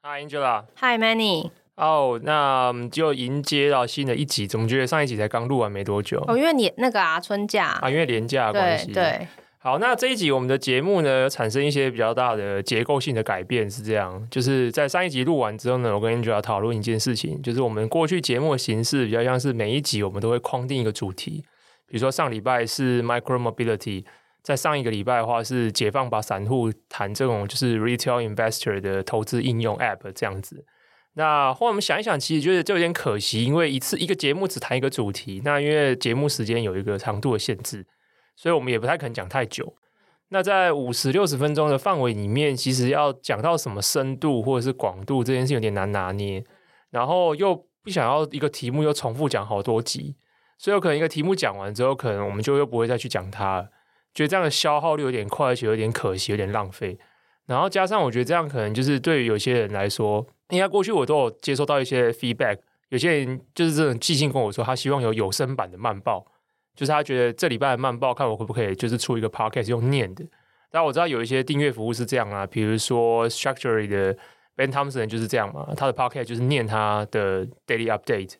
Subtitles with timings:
[0.00, 0.64] Hi Angela。
[0.76, 1.50] Hi Manny。
[1.74, 4.46] 哦，oh, 那我们就迎接到新的一集。
[4.46, 6.22] 怎么觉得上一集才刚录完没多久？
[6.28, 8.86] 哦，因为你那个啊，春假啊，因为年假的关系。
[8.86, 9.28] 对对。
[9.58, 14.24] 好，那这一集我们的节目呢，产生一些比较大的结构性的改变，是这样。
[14.30, 21.44] 就是在上一集录完之后呢，我跟 Angela 讨论一件事情，就是我们过去节目的形式比较像是每一集我们都会框定一个主题，
[21.88, 24.04] 比如说上礼拜是 Micro Mobility。
[24.48, 30.64] 在上一个礼拜的话，是解放把散户谈这种就是 retail investor 的投资应用 app 这样子。
[31.12, 37.86] 那后来我们想一想，其实觉得就有点可惜，因为一次一个节目只谈一个主题，那因为节目时间有一个长度的限制，
[38.36, 39.76] 所以我们也不太可能讲太久。
[40.30, 46.42] 那在五十六十分钟的范围里面，其实要讲到什么深度或者是广度，这件事有点难拿捏。
[46.88, 50.16] 然后又不想要一个题目又重复讲好多集，
[50.56, 53.68] 所以有可能一个题目讲完之后，可能我们就又不会再去讲它。
[54.18, 56.98] 觉得这样的消耗率有点快，而且有点可惜，有点浪费。
[57.46, 62.58] 然后加上我觉得这样可能就是对于有些人来说，应该过去我都有接收到一些 feedback，
[62.88, 66.26] 有些人就是这种寄信跟我说，他希望有有声版的慢报，
[66.74, 70.26] 就是他觉得这礼拜的慢报看我可不可以就是出一个 podcast 用念的。
[70.68, 74.18] 但我知道有一些订阅服务是这样啊，比如说 Structure 的
[74.56, 78.32] Ben Thompson 就是这样嘛，他的 podcast 就是念他的 daily update。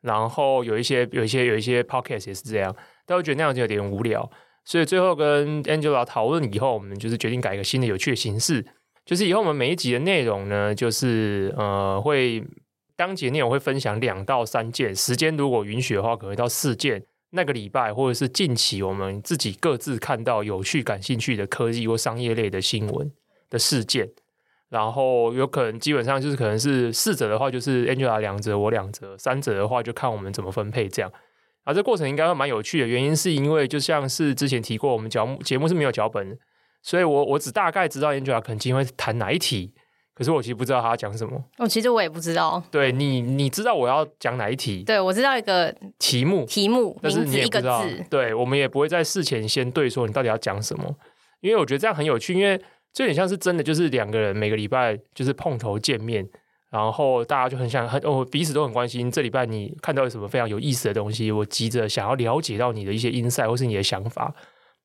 [0.00, 2.72] 然后有一些有一些有一些 podcast 也是这样，
[3.04, 4.30] 但我觉得那样就有点无聊。
[4.68, 8.62] 所以最后跟 Angela 讨论以后，我们就是决定改一个新的有趣的形式，
[9.06, 12.44] 就是以后我们每一集的内容呢，就是呃会
[12.94, 23.10] 当集内容会分享两到三件，时间如果允许的话，可能到四件那个礼拜或者是近期我们自己各自看到有趣、感兴趣的科技或商业类的新闻
[23.48, 24.10] 的事件，
[24.68, 31.10] 然后有可能基本上就是可能是四则的话，就是 Angela 两则，我两则，三则的话就看我们怎么分配这样。
[31.68, 36.34] 啊，这过程应该会蛮有趣的，原因是因为就像是之前提过，我们节目节目是没有脚本的，
[36.82, 39.74] 所以我我只大概知道 Angela 可能今天会谈哪一题，
[40.14, 41.44] 可是我其实不知道他要讲什么。
[41.58, 42.62] 哦，其实我也不知道。
[42.70, 44.82] 对你，你知道我要讲哪一题？
[44.82, 47.84] 对，我知道一个题目，题目，但是你也不知道。
[48.08, 50.96] 对，我们也不会在事前先对说你到底要讲什么，
[51.42, 52.58] 因为我觉得这样很有趣，因为
[52.94, 56.26] 这有点像是真的，就是两个人每个礼拜就是碰头见面。
[56.70, 59.10] 然后大家就很想很哦，彼此都很关心。
[59.10, 61.32] 这礼拜你看到有什么非常有意思的东西？
[61.32, 64.34] 我急着想要了解到你的一些音赛或是你的想法。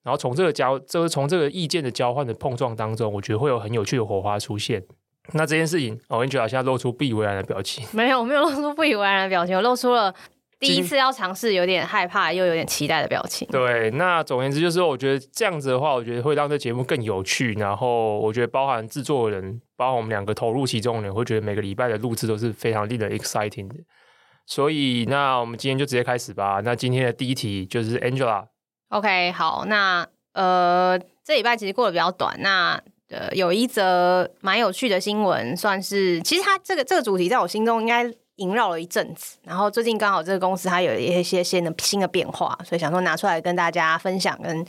[0.03, 4.83] 然后从这个交，就是从这个意见的交换的碰撞当中，我觉得会有很有趣的火花出现。
[5.31, 7.85] 那这件事情，哦，Angela 现在露出不以为然的表情。
[7.93, 10.13] 没有，我没有露出不以为然的表情，我露出了。
[10.63, 13.47] 第一次要尝试，有点害怕又有点期待的表情。
[13.51, 17.53] 对，那总而言之就是，我觉得这样子的话，我觉得会让这节目更有趣。
[17.53, 23.75] 然后，我觉得包含制作人，包含我们两个投入其中的人，会觉得每个礼拜的录制都是非常令人 exciting 的。
[24.45, 26.61] 所以，那我们今天就直接开始吧。
[26.63, 28.45] 那今天的第一题就是 Angela。
[28.89, 32.35] OK，好，那呃，这礼拜其实过得比较短。
[32.41, 38.13] 那呃，有一则蛮有趣的新闻，算是其实它这个这个主题在我心中应该。
[38.43, 44.65] 萦绕了一阵子，然后最近刚好这个公司它有一些新的新的变化，所以想说拿出来跟大家分享，跟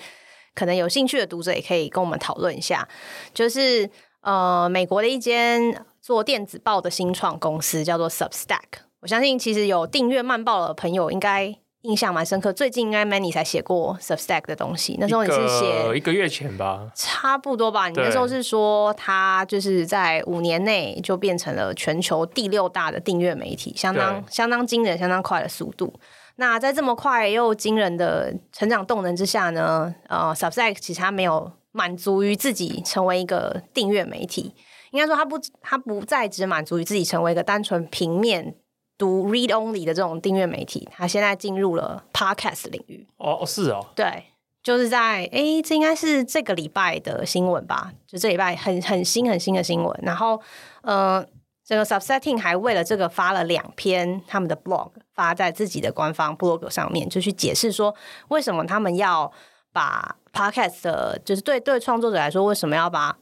[0.55, 2.89] 可能有兴趣的读者也可以跟我们讨论一下。
[3.33, 3.91] 就是
[4.21, 8.61] 呃，美国的一间做电子报的新创公司叫做 Substack，
[9.01, 11.63] 我相信其实有订阅漫报的朋友应该。
[11.84, 14.97] 印象蛮深刻，最近应该 Manny 才写过 Substack 的东西。
[14.99, 17.89] 那时候你是写一个月前吧，差不多吧。
[17.89, 25.93] 你那时候是说，他就是在五年内就变成了全球第六大的订阅媒体，相当相当惊人、相当快的速度。
[26.37, 34.55] 那在这么快又惊人的成长动能之下呢，呃，Substack 其实它没有满足于自己成为一个订阅媒体，
[34.91, 38.55] 应该说它不，它不再只满足于自己成为一个单纯平面。
[38.97, 43.06] 读 read only 的这种订阅媒体，它现在进入了 podcast 领域。
[43.16, 44.25] 哦，是哦，对，
[44.62, 47.93] 就是在诶，这应该是这个礼拜的新闻吧？
[48.06, 50.00] 就这礼拜很很新很新的新闻。
[50.03, 50.41] 然后，
[50.82, 51.25] 呃，
[51.65, 57.94] 这个 Subsetting 还为了这个发了两篇他们的 blog，发在自己的官方 blog 上面，就去解释说
[58.28, 59.32] 为什么他们要
[59.72, 63.19] 把 podcast 的，就是对对创作者来说，为什么要把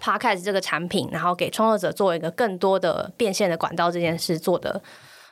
[0.00, 4.80] podcast 这个产品，然后给创作者做一个更多的变现的管道这件事做的。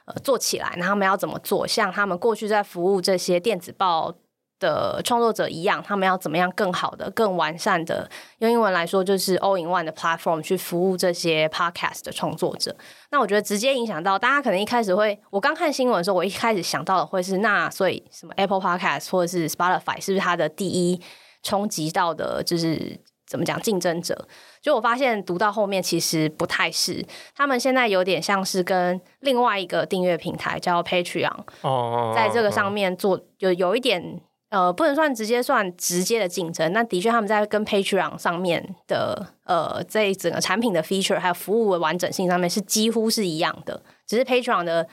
[0.06, 1.67] 呃，做起来，那他们要怎么做？
[1.67, 4.15] 像他们过去在服务这些电子报
[4.61, 12.77] 的创作者一样，他们要怎么样更好的、更完善的，用英文来说就是 all in one 的 platform 去服务这些 podcast 的创作者。
[13.11, 21.01] 那我觉得直接影响到大家，可能一开始会，我刚看新闻的时候，我一开始想到的会是那，所以什么 Apple Podcast 或者是 Spotify 是不是它的第一
[21.43, 23.01] 冲击到的，就是。
[23.27, 23.59] 怎么讲？
[23.62, 24.29] 竞争者，
[24.64, 27.05] 就我发现读到后面其实不太是，
[27.37, 34.19] 他们现在有点像是跟另外一个订阅平台叫 Patreon，哦，在这个上面做，有有一点
[34.49, 44.88] 呃，不能算直接算直接的竞争，那的确他们在跟 Patreon 上面的呃，在整个产品的 feature 还有服务的完整性上面是几乎是一样的，只是 Patreon 的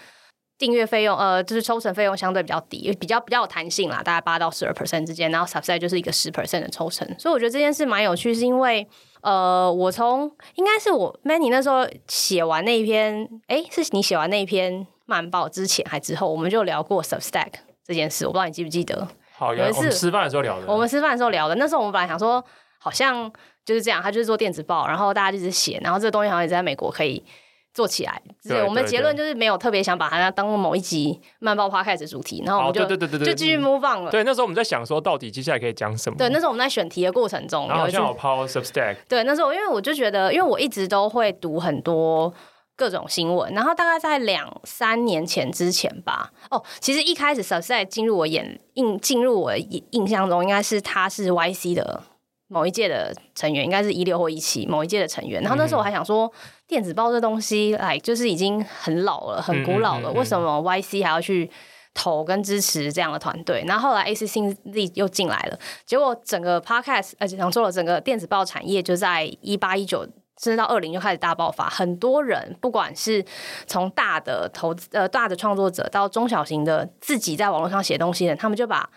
[0.58, 8.86] 订阅费用呃，就是抽成费用相对比较低，比较比较有弹性啦，大概八到十二 percent 之间，然后 Substack 就是一个十 percent 的抽成，所以我觉得这件事蛮有趣，是因为
[9.22, 17.52] 呃，我从应该是我 Manny 那时候写完那一篇，哎，是你写完那一篇漫报之前还之后，我们就聊过 Substack
[17.86, 19.08] 这件事，我不知道你记不记得。
[19.38, 20.66] 好，有一次我们吃饭的时候聊的。
[20.68, 22.44] 我们吃饭的时候聊的，那时候我们本来想说，
[22.80, 23.32] 好像
[23.64, 27.24] 就是这样，他就是做电子报，然后大家就一直写，然后这个东西好像也在美国可以
[27.74, 28.22] 做起来。
[28.48, 34.12] 对，我们结论就是没有特别想把它当某一集慢爆 podcast 主题，然后我们就对对对对就继续 move on 了。
[34.12, 36.18] 对，那时候我们在想说，到底接下来可以讲什么？
[36.18, 38.98] 对，那时候我们在选题的过程中，然后好像有抛 Substack。
[39.08, 42.34] 对，那时候因为我就觉得，因为我一直都会读很多。
[42.74, 46.32] 各种新闻，然后大概在两三年前之前吧。
[46.50, 52.02] 哦，其实一开始 Substack 进入我眼印进入我印象中，应该是他是 YC 的
[52.48, 55.44] 某一届的成员，应该是一六或一七某一届的成员。
[55.44, 56.32] 然后那时候我还想说，
[56.72, 61.52] 电子报这东西，哎就是已经很老了，很古老了，为什么 YC 还要去
[61.94, 63.62] 投跟支持这样的团队？
[63.68, 70.08] 然后后来 ACCZ 又进来了，结果整个 Podcast 而且讲说了，整个电子报产业就在一八一九。
[70.42, 73.24] 甚至到二零就开始大爆发，很多人不管是
[73.68, 78.90] 从大的投资呃大的创作者到中小型的自己在网络上写东西的人，他们就把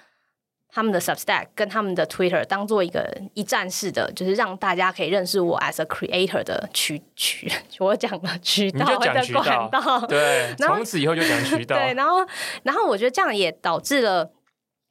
[0.75, 7.49] 他们的 Substack 跟他们的 Twitter 当做一个一站式的，就是让大家可以认识我 as a creator 的渠渠，
[7.79, 12.27] 我讲了渠道的管道，对， 从此以后就讲渠道， 对，然后
[12.65, 14.33] 然后我觉得这样也导致了。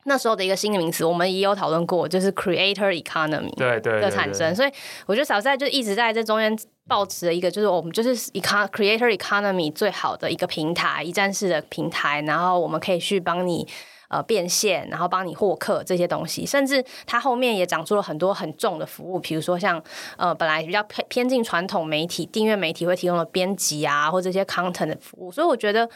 [0.05, 4.53] 那时候的一个新的名词，我们也有讨论过，就是 creator economy 对对的产生。
[4.53, 4.71] 所以
[5.05, 6.53] 我觉得 Substack 就一直在这中间
[6.89, 12.21] 保持了一个，就是我们就是 econ creator economy 最好的一个平台，一站式的平台。
[12.23, 13.65] 然后我们可以去帮你
[14.13, 16.45] 呃变现，然后帮你获客这些东西。
[16.45, 19.81] 甚至它后面也长出了很多很重的服务，比如说像
[20.17, 25.31] 呃本来比较偏偏近传统媒体订阅媒体会提供的编辑啊，或这些 content 的服务。
[25.31, 25.89] 所以我觉得，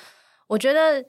[0.47, 1.05] 我觉得。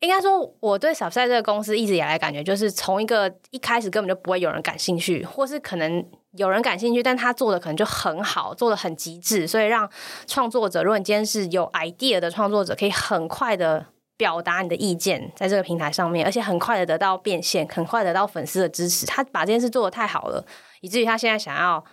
[0.00, 9.88] 应该说，我对 Substack 这个公司一直以来感觉，就是从一个一开始根本就不会有人感兴趣，或是可能有人感兴趣，但他做的可能就很好，做的很极致，所以让
[10.26, 19.06] 创作者，如果你今天是有 idea 的创作者，可以很快的表达你的意见，在这个平台上面，而且很快的得到变现，很快得到粉丝的支持。
[19.06, 20.44] 他把这件事做得太好了，
[20.80, 21.84] 以至于他现在想要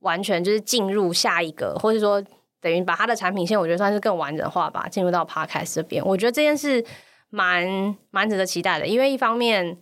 [0.00, 2.22] 完全就是进入下一个，或者说
[2.60, 6.04] 等于把他的产品线，我觉得算是更完整化吧，进入到 Podcast 这边。
[6.04, 6.84] 我觉得这件事。
[7.32, 9.78] 蛮蛮值得期待的，因为一方面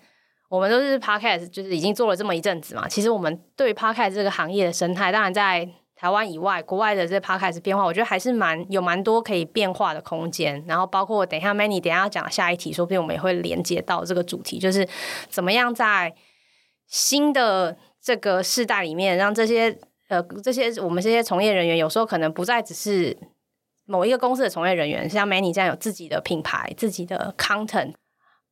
[0.51, 2.87] 我们都是 Podcast，就是已经做了这么一阵子嘛。
[2.87, 5.67] 其实我们对 Podcast 这个行业的生态，当然在
[5.99, 10.65] 台湾以外，国外的这些 Podcast 变化，我觉得还是蛮有蛮多可以变化的空间。
[10.67, 14.89] 然后包括等一下，many 等一下要讲下一题，说不定我们也会连接到这个主题，就是
[15.29, 16.15] 怎么样在
[16.87, 19.77] 新的这个世代里面，让这些
[20.09, 23.17] 呃这些我们这些从业人员，有时候可能不再只是。
[23.91, 27.95] 某一个公司的从业人员，像 Manny 这样有自己的品牌、自己的 content，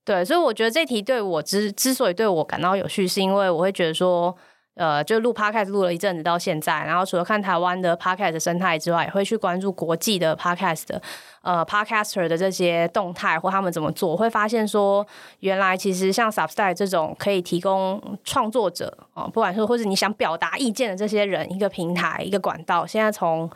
[0.02, 4.34] 对，所以我觉得这题对我之之所以对我感到有趣，是因为我会觉得说，
[4.76, 11.00] 呃，就录 podcast 录了一阵子到现在，然后除了看台湾的 podcast 生态之外，也会去关注国际的 podcast 的
[11.40, 15.06] 呃 podcaster 的这些动态或他们怎么做，会发现说，
[15.40, 23.50] 原来其实像 Substack 这种可以提供创作者啊、不管说或者你想表达意见的这些人一个平台一个管道，现在从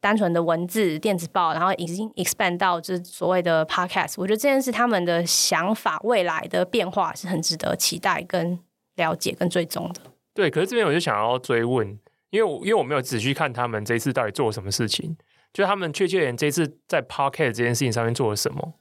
[0.00, 8.58] 单纯的文字电子报，然后已经 expand 到这所谓的 podcast，我觉得这件事他们的想法未来的变化是很值得期待、跟
[8.94, 10.00] 了解、跟追踪的。
[10.34, 11.98] 对，可是这边我就想要追问，
[12.30, 15.16] 因为我因为我没有仔细看他们这一次到底做了什么事情，
[15.52, 18.74] 就他们确切点这次在 podcast 这件事情上面做了什么？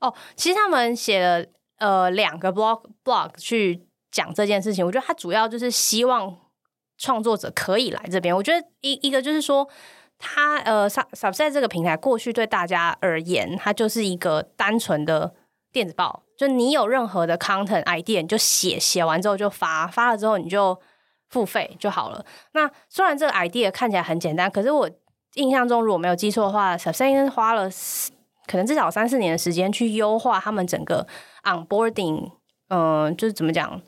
[0.00, 1.46] 哦，其实他们写了
[1.78, 6.36] 呃两个 blog blog 去讲这件事情，我觉得他主要就是希望
[6.98, 8.34] 创作者可以来这边。
[8.36, 9.68] 我觉得一一个就是说。
[10.16, 15.34] 它呃，Substack 这个平台过去对大家而言，它就是一个单纯的
[15.72, 16.22] 电子报。
[16.36, 20.78] 就你有任何的 content idea，你就写，写完之后就发，发了之后你就
[21.28, 22.24] 付费就好了。
[22.52, 24.90] 那虽然这个 idea 看起来很简单，可是我
[25.34, 27.68] 印象中如果没有记错的话，Substack 花了
[28.46, 31.06] 可能至少三四年的时间去优化他们整个
[31.42, 32.30] onboarding，
[32.68, 33.80] 嗯、就是怎么讲，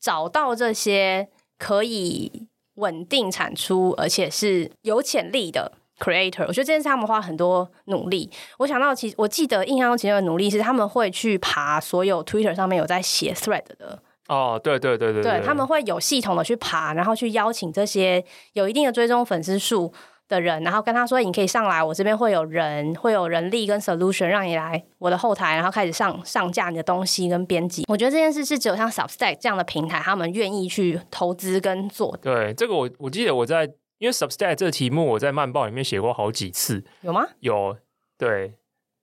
[0.00, 1.28] 找到这些
[1.58, 2.48] 可以。
[2.78, 8.30] 稳定产出，而且是有潜力的 creator，我觉得这件事他们花很多努力。
[8.58, 14.02] 我想到，其实我记得印象中，其中的努力是他们会去爬所有 Twitter 上面有在写 thread 的。
[14.28, 19.90] 哦，对对对对，对，他们会有系统的去爬，然后去邀请这些有一定的追踪粉丝数
[20.28, 27.84] 的人，然后跟他说，你可以上来，我这边会有人，会有人力跟 solution 让你来我的后台，然后开始上上架你的东西跟编辑。
[27.88, 32.18] 我觉得这件事是只有像 Substack 这样的平台，他们愿意去投资跟做的。
[32.24, 33.66] 对，这个我我记得我在
[33.98, 37.26] 因为 Substack 这个题目我在漫报里面写过好几次，有吗？
[37.40, 37.76] 有，
[38.16, 38.54] 对，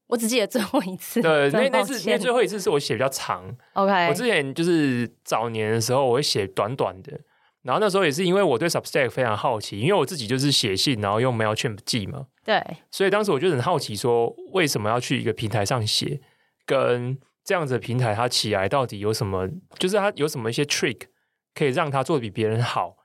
[0.07, 1.21] 我只记得最后一次。
[1.21, 3.55] 对，那那次因为最后一次是我写比较长。
[3.73, 7.19] OK，我之前就是早年的时候我会写短短的。
[7.63, 12.27] 然后那时候也是因为我对 Substack 非常好奇，因为我自己就是写信，然后用 Mailchimp 寄嘛。
[12.43, 12.63] 对。
[12.91, 16.21] 所以当时我就很好奇，说为什么要去一个平台上写，
[16.65, 19.49] 跟这样子的平台它起来到底有什么，
[19.79, 21.07] 就是它有什么一些 trick
[21.55, 22.97] 可以让它做的比别人好。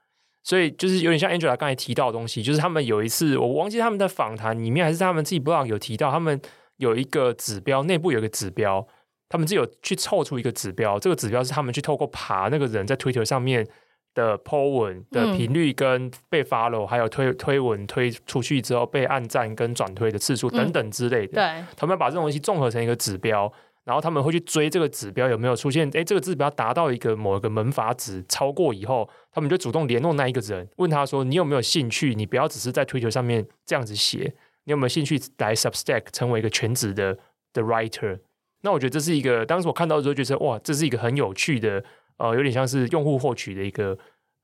[0.43, 6.41] 所以就是有点像 Angela 刚才提到的东西，就是他们有一次我忘记他们的访谈里面还是他们自己 blog 有提到，他们
[6.77, 8.87] 有一个指标，内部有一个指标，
[9.29, 13.67] 他们自己有去凑出一个指标，这个指标是他们去透过爬那个人在 Twitter 上面。
[14.13, 23.51] 的 po 文的频率跟被 follow，、嗯、还有推推文推出去之后被按赞跟转推的次数等等之类的，嗯、对，他们把这种东西综合成一个指标，
[23.91, 32.15] 然后他们会去追这个指标有没有出现，哎，这个指标达到一个某一个门阀值超过以后，他们就主动联络那一个人，问他说：“你有没有兴趣？
[32.15, 34.33] 你不要只是在 Twitter 上面这样子写，
[34.63, 37.19] 你有没有兴趣来 Substack 成为一个全职的
[37.53, 38.21] 的 writer？”
[38.63, 41.83] 那我觉得这是一个，当时我看到的时候觉得哇，这是一个很有趣的。
[42.19, 43.99] 呃，有点像是用户获取的一个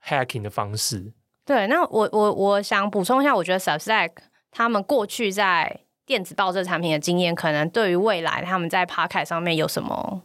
[0.05, 1.13] hacking 的方式。
[1.45, 4.11] 对，那我我我想补充一下，我觉得 Substack
[4.51, 10.23] 他们过去在电子报这产品的经验，可能对于未来他们在 Podcast 上面有什么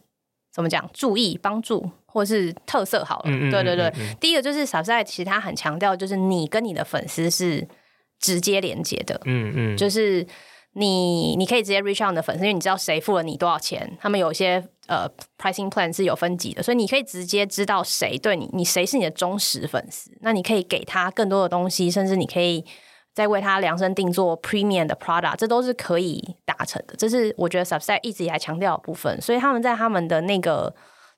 [0.54, 3.24] 怎么讲注意、帮助或是特色好了。
[3.26, 7.68] 嗯嗯对对对，第一个就是 Substack 其实他很强调，就是你跟你的粉丝是
[8.20, 9.20] 直接连接的。
[9.26, 10.26] 嗯嗯，就是。
[10.74, 15.06] 你你可以直接 reach out 你的粉丝，因为你知道谁付了你多少钱，他们有一些呃
[15.38, 22.64] pricing plan 是有分级的，所以你可以直接知道谁对你，你谁是你的忠实粉丝，那你可以给他更多的东西，甚至你可以
[23.14, 26.96] 在为他量身定做 premium 的 product，这都是可以达成的。
[26.98, 30.74] 这是我觉得 Substack 一直以来强调的部分，所以他们在他们的那个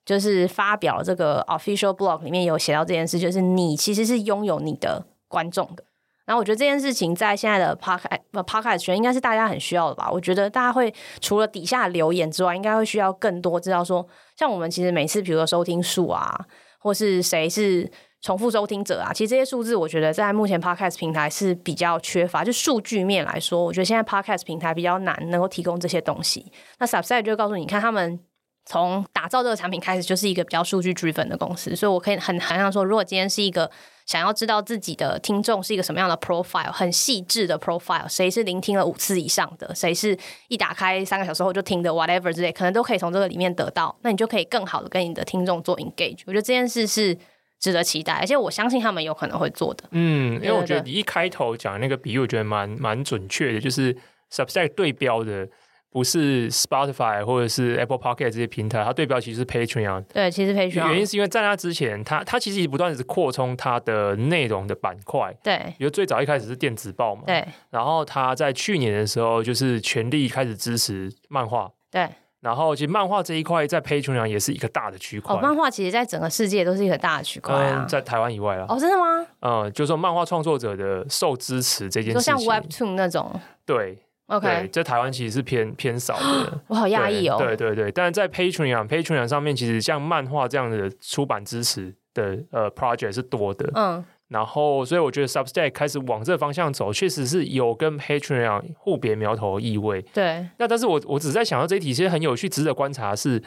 [0.05, 5.83] 就是发表这个 official blog 里面有写到这件事，就是你其实是拥有你的观众的。
[6.25, 10.09] 然后我觉得这件事情在现在的 podcast podcast 圈应该是大家很需要的吧。
[10.09, 14.07] 我觉得大家会除了底下留言之外，应该会需要更多知道说，
[14.37, 16.45] 像我们其实每次比如说收听数啊，
[16.79, 17.91] 或是谁是
[18.23, 22.41] 重复收听者啊，其实这些数字我觉得在目前 podcast 平台是比较缺乏。
[22.41, 26.49] 就数据面来说，我觉得现在 podcast 平台比较难能够提供这些东西。
[26.79, 28.19] 那 Substack 就告诉你看他们。
[28.65, 33.69] 从打造这个产品开始，就是一个比较数据 driven 的公司，所以我可以很很想说，如果今天是一个
[34.05, 46.21] 想要知道自己的听众是一个什么样的 profile，很细致的 profile，谁是聆听了五次以上的，谁是一打开三个小时后就听的，whatever 之类，可能都可以从这个里面得到，那你就可以更好的跟你的听众做 engage。
[46.25, 47.17] 我觉得这件事是
[47.63, 49.85] 值得期待，而且我相信他们有可能会做的。
[49.91, 53.95] 嗯，因为我觉得你一开头讲那个比喻，我觉得蛮蛮准确的，就是
[54.29, 55.47] Substack 对标的。
[55.93, 60.03] 不是 Spotify 或者是 Apple Podcast 这些平台，它对标其实是 Patreon。
[60.05, 65.31] 对，其实 Patreon 原因是因为在它之前，它它其实不断的是扩充它的内容的板块。
[65.43, 67.21] 对，比如最早一开始是电子报嘛。
[67.27, 67.45] 对。
[67.69, 71.69] 然后它在去年的时候，就是全力开始支持漫画。
[71.91, 72.09] 对。
[72.43, 75.33] 然后其实漫画这一块在 Patreon 也是一个大的区块。
[75.33, 77.83] 哦，漫画其实在整个世界都是一个大的区块啊。
[77.83, 78.65] 嗯，在台湾以外啊。
[78.67, 79.25] 哦，真的吗？
[79.39, 83.39] 嗯，就是说漫画创作者的受支持这件事情，就像 Webtoon 那种。
[83.65, 83.97] 对。
[84.27, 87.35] OK，在台湾其实是偏偏少的， 我好讶异哦。
[87.37, 93.69] 对对对，但是在 Patreon，Patreon 上面其实像漫画这样的出版支持的呃 project 是多的。
[93.75, 100.01] 嗯，然后所以我觉得 Substack 开始往这方向走，确实是有跟 Patreon 互别苗头的意味。
[100.13, 103.41] 对，那但是我我只是在想到这一题，其实很有趣，值得观察是，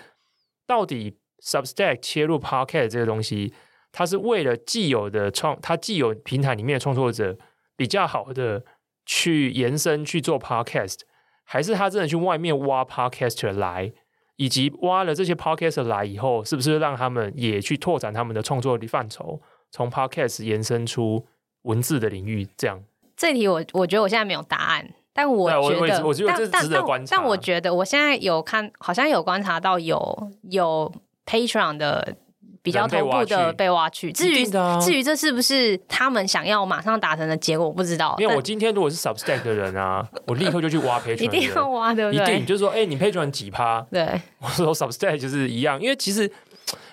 [0.67, 3.53] 到底 Substack 切入 Podcast 这个东西，
[3.93, 7.37] 它是为了既有的创，它既有平台里面的创作者
[7.77, 8.63] 比较好的。
[9.09, 11.03] 去延伸去做 podcast，
[11.45, 13.93] 还是他真的去外面挖 podcaster 来，
[14.35, 21.27] 以及挖了这些 podcaster 来以后，是不是让他们也去拓展他们的创作的范畴，从 podcast 延伸出
[21.63, 22.49] 文字的领域？
[22.57, 22.83] 这样，
[23.17, 27.17] 这题我我觉得我现在没有答案，但我觉得，我，我觉得这值得观察。
[27.17, 30.93] 但我觉得我现在有看，好像有观察到有有
[31.25, 32.17] Patreon 的。
[32.63, 34.45] 比较头部的被挖去，至于
[34.81, 38.17] 至于这是不是他们想要马上达成的结果，我不知道。
[38.19, 42.25] 因为我今天如果是 Substack 的人啊，我立刻就去挖 Patreon，一定要挖对不对？
[42.25, 43.87] 一定就是说，哎、欸，你 Patreon 几趴？
[43.93, 46.29] 对，我说 Substack 就是一样，因为其实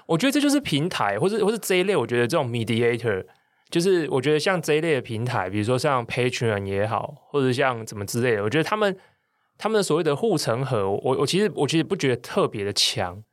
[0.07, 3.25] 我觉得这就是平台，或者或是这一类，我觉得这种 mediator，
[3.69, 8.98] 就是我觉得像这一类的平台，比如说像 Patreon 也好，或者像怎么之类的，我觉得他们
[9.57, 13.24] 他们所谓的护城河，我我其实我其实不觉得特别的强，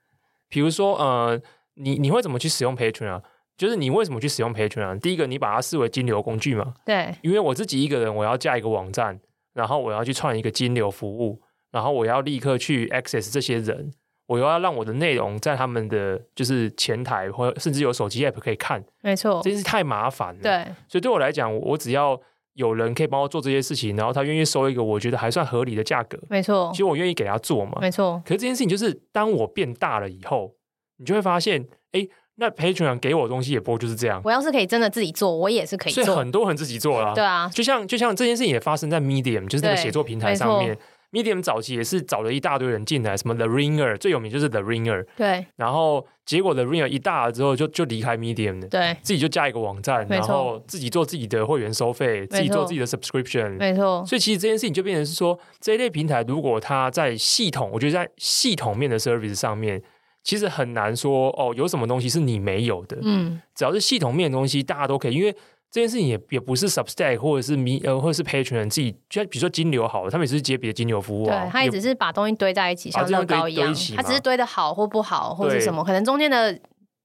[0.48, 1.40] 比如说呃。
[1.74, 3.22] 你你会怎么去使用 Patreon 啊？
[3.56, 4.98] 就是你为什么去使用 Patreon？
[4.98, 6.74] 第一个，你把它视为金流工具嘛？
[6.84, 9.18] 对，因为我自己一个人，我要架一个网站，
[9.54, 13.94] 然后我要去创一个金流服务，然后我要立刻去 access 这些人，
[14.30, 20.40] 我又要让我的内容在他们的就是前台或甚至有手机 app 可以看，没错，真是太麻烦了。
[20.40, 22.16] 对，所以对我来讲，我只要
[22.52, 28.22] 有人可以帮我做这些事情，然后他愿意收一个我觉得还算合理的价格，没错，其实我愿意给他做嘛，没错。
[28.24, 30.54] 可是这件事情就是当我变大了以后，
[30.98, 32.06] 你就会发现，哎。
[32.36, 34.18] 那 Patreon 给我的东西也不过就是这样。
[34.24, 36.02] 我要是可以真的自己做，我也是可以做。
[36.02, 37.14] 所以很多人自己做了。
[37.14, 40.74] 对啊，就像就像这件事情也发生在 Medium，就是那个写作平台上面。
[41.12, 45.04] Medium 早期也是找了一大堆人进来，什么 The Ringer 最有名就是 The Ringer。
[45.16, 45.44] 对。
[45.56, 48.68] 然后结果 The Ringer 一大了之后就，就就离开 Medium 了。
[48.68, 48.96] 对。
[49.02, 53.56] 自己就加一个网站，然后自己做自己的会员收费，自己做自己的 subscription。
[53.58, 54.04] 没错。
[54.06, 59.82] 所以其实这件事情就变成是说，这一类平台如果它在系统，我觉得在系统面的 service 上面。
[60.22, 62.98] 其实很难说哦，有什么东西是你没有的？
[63.00, 65.14] 嗯，只要是系统面的东西，大家都可以。
[65.14, 65.34] 因为
[65.70, 71.44] 这件事情也也不是 Substack 或者是米呃，或者是 Patreon 自己，就比如说金流好了，他们也是接别的金流服务啊。
[71.44, 76.58] 对，他也只是把东西堆在一起，像乐高一样，他只是堆的好或不好，或者什么，可能中间的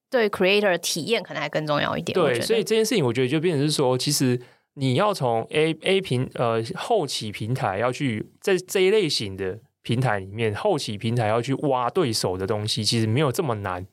[0.09, 2.13] 对 creator 体验可能还更重要一点。
[2.13, 4.39] 对，所以这件事情我觉得就变成是说，其实
[4.73, 9.59] 你要从 A A 平呃后期平台要去在这一类型的。
[9.85, 13.85] 平台里面后期平台要去挖对手的东西，其实没有这么难。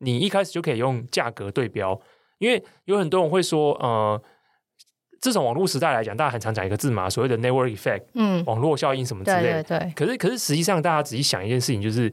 [0.00, 2.00] 你一开始就可以用价格对标，
[2.38, 4.22] 因为有很多人会说，呃，
[5.20, 9.62] 这种网络时代来讲，大家很常讲一个字嘛，所谓的 network effect，嗯，网络效应什么之类的。
[9.62, 9.92] 对对对。
[9.94, 12.12] 可是，可是实际上，大家仔细想一件事情，就是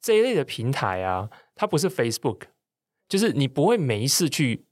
[0.00, 2.42] 这一类的平台啊，它不是 Facebook，
[3.08, 4.64] 就是你不会每一次去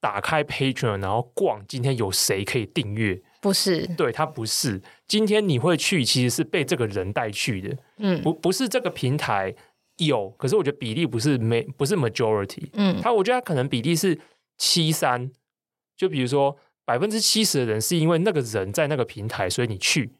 [0.00, 3.22] 打开 Patreon，然后逛今天有谁可以订阅。
[3.40, 4.80] 不是，对，他不是。
[5.08, 7.76] 今天你会去，其实是被这个人带去的。
[7.98, 9.52] 嗯，不，不是这个平台
[10.06, 12.68] 有，可是我觉得比例不是没，不是 majority。
[12.74, 14.18] 嗯，他我觉得他可能比例是
[14.58, 15.30] 七三，
[15.96, 20.12] 就比如说百分之七十的人是因为那个人在那个平台，所以你去，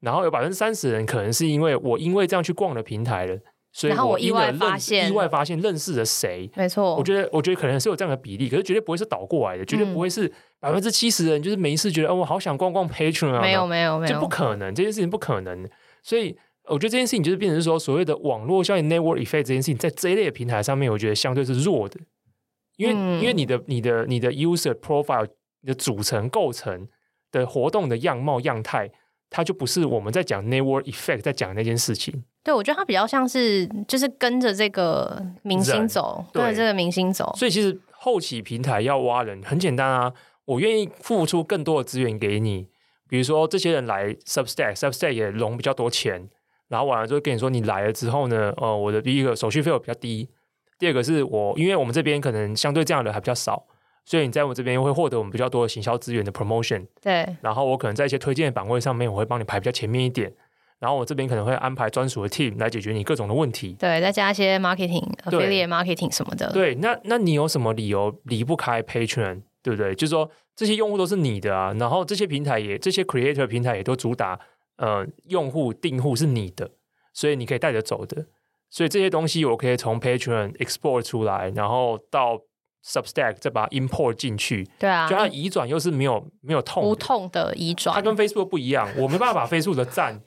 [0.00, 3.38] 然后有百分之三十的人可能是因为我因为这样去逛了平台了。
[3.76, 6.48] 所以我，我意外发现，意外发现认识了谁？
[6.54, 15.68] 没错，我觉得，我觉得可能是有这样的比例，可是绝对不会是倒过来的，绝对不会是百分之七十的人就是没事觉得，哦，我好想逛逛 Patreon 啊，没有，没有，没有，这不可能，这件事情不可能。
[16.04, 22.00] 所以，我觉得这件事情就是变成是说，所谓的网络效应 （network effect） 这件事情，在这一类的平台上面，我觉得相对是弱的，
[22.76, 25.26] 因为，嗯、因为你的、你的、你的 user profile
[25.60, 26.88] 你的组成构成
[27.30, 28.90] 的活动的样貌样态，
[29.28, 32.24] 它就不是我们在讲 network effect 在讲那件事情。
[32.42, 37.32] 对，我觉得它比较像是就是跟着这个明星走，跟着这个明星走。
[37.36, 40.12] 所以其实后期平台要挖人很简单啊，
[40.44, 42.68] 我愿意付出更多的资源给你。
[43.08, 46.28] 比如说这些人来 Substack，Substack 也融比较多钱，
[46.68, 50.28] 然后完了之后跟你说你来了之后呢，呃，我的第一个手续费比较低，
[50.78, 53.64] 第二个是我因为我们这边可能相对这样的人还比较少，
[54.04, 56.86] 所以你在我这边会获得我们比较多的行销资源的 promotion。
[57.00, 60.32] 对，然后我可能在一些推荐的版位上面，我会帮你排比较前面一点。
[60.80, 66.52] 然后我这边可能会安排专属的 team 来解决你各种的问题，对，再加一些 marketing、affiliate marketing 什么的。
[66.52, 69.94] 对，那那你有什么理由离不开 Patreon，对不对？
[69.94, 74.38] 就是说这些用户都是你的啊，然后这些平台也这些 creator 平台也都主打
[74.76, 76.70] 呃用户订户是你的，
[77.12, 78.26] 所以你可以带着走的。
[78.70, 82.40] 所以这些东西我可以从 Patreon export 出来，然后到
[82.84, 84.68] Substack 再把它 import 进去。
[84.78, 90.20] 对啊，就它移转又是没有没有痛无痛的移转，它跟 Facebook 不一样，我没办法把 Facebook 的赞。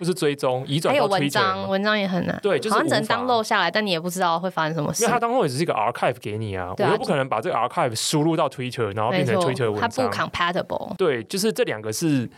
[0.00, 2.36] 就是追踪移转，还有文章，文章也很难。
[2.42, 5.04] 对，就是好像只能 download 下来，但你也不知道会发生什么事。
[5.04, 9.88] 因为它 download 也只是一个 archive 给你啊，啊我又不可能把这个 archive 输入到 Twitter，然后变成 Twitter 文章。
[9.88, 10.96] 它不 compatible。
[10.96, 12.28] 对，就是这两个是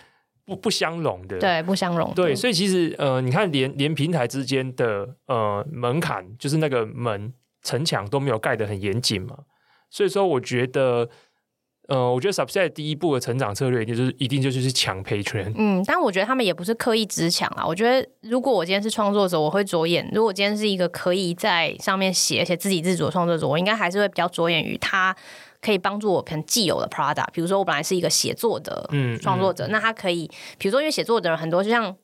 [0.44, 1.38] 不不相容的。
[1.38, 2.12] 对，不相容。
[2.14, 9.38] 对，所以其实呃，你看连连平台之间的呃门槛，就是那个门城墙都没有盖得很严谨嘛，
[9.90, 11.08] 所以说我觉得。
[11.86, 15.52] 呃，我觉得 Substack 第一步的成长策略，就是一定就是去抢 Patreon。
[15.54, 17.62] 嗯，但我觉得他们也不是刻意只抢啊。
[17.66, 25.14] 我觉得如果我今天是创作者，我会着眼；如果今天是一个可以在上面写而且自给自主的创作者，我应该还是会比较着眼于他
[25.64, 27.28] 可以帮助我可能既有的 product。
[27.32, 28.88] 比如说，我本来是一个写作的
[29.22, 31.96] 创作者，嗯嗯、那他可以，比如说，因为写作的人很多，就像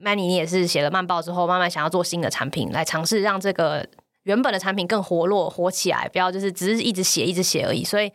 [0.00, 3.84] Manny，你也是写了漫报之后，慢慢想要做新的产品，来尝试让这个
[4.22, 7.82] 原本的产品更活络、活起来，不要就是只是一直写、一直写而已。
[7.82, 8.12] 所以。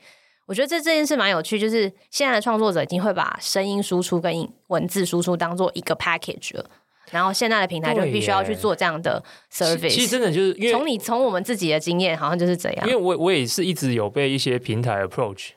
[0.48, 6.66] 我觉得这这件事蛮有趣，就是现在的创作者已经会把声音输出跟文字输出当做一个 package 了，
[7.12, 9.90] 然后现在的平台就必须要去做这样的 service。
[9.90, 12.88] 其实真的就是因为从你从我们自己的经验，好像就是这样。
[12.88, 15.50] 因为我我也是一直有被一些平台 approach，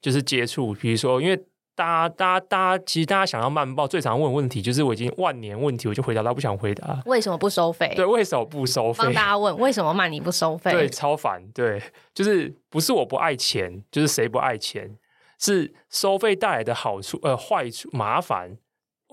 [0.00, 1.36] 就是接触，比如说因为
[1.76, 7.02] 大家大家大家，其实大家想要慢报最常问的问题，就是我已经万年问题，我就回答到不想回答。
[7.06, 7.92] 为什么不收费？
[7.96, 9.04] 对，为什么不收费？
[9.04, 10.70] 帮大家问为什么慢你不收费？
[10.70, 11.42] 对，超烦。
[11.52, 11.82] 对，
[12.14, 14.96] 就是不是我不爱钱，就是谁不爱钱？
[15.40, 18.56] 是收费带来的好处，呃，坏处麻烦。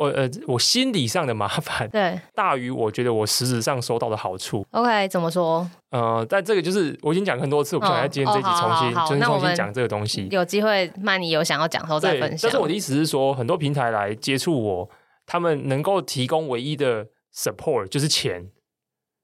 [0.01, 4.65] 我呃，我心理上的麻烦，对， 大于我觉得我实质上收到的好处。
[4.71, 5.69] OK，怎么说？
[5.91, 10.27] 呃，但这个就是我已经讲很多次，我不想在今天这集重新，重新重新讲这个东西。
[10.31, 12.39] 有机会，曼妮有想要讲的时候再分享。
[12.41, 14.89] 但是我的意思是说，很多平台来接触我，
[15.27, 18.49] 他们能够提供唯一的 support 就是钱。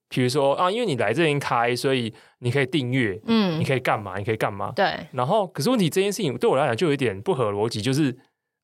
[0.10, 4.20] 比如说啊，因为你来这边开，所以你可以订阅，嗯，你可以干嘛？
[4.20, 4.72] 你可以干嘛？
[4.76, 4.94] 对。
[5.12, 8.16] 然后，可是问题这件事情对我来讲就有一点不合逻辑，就是。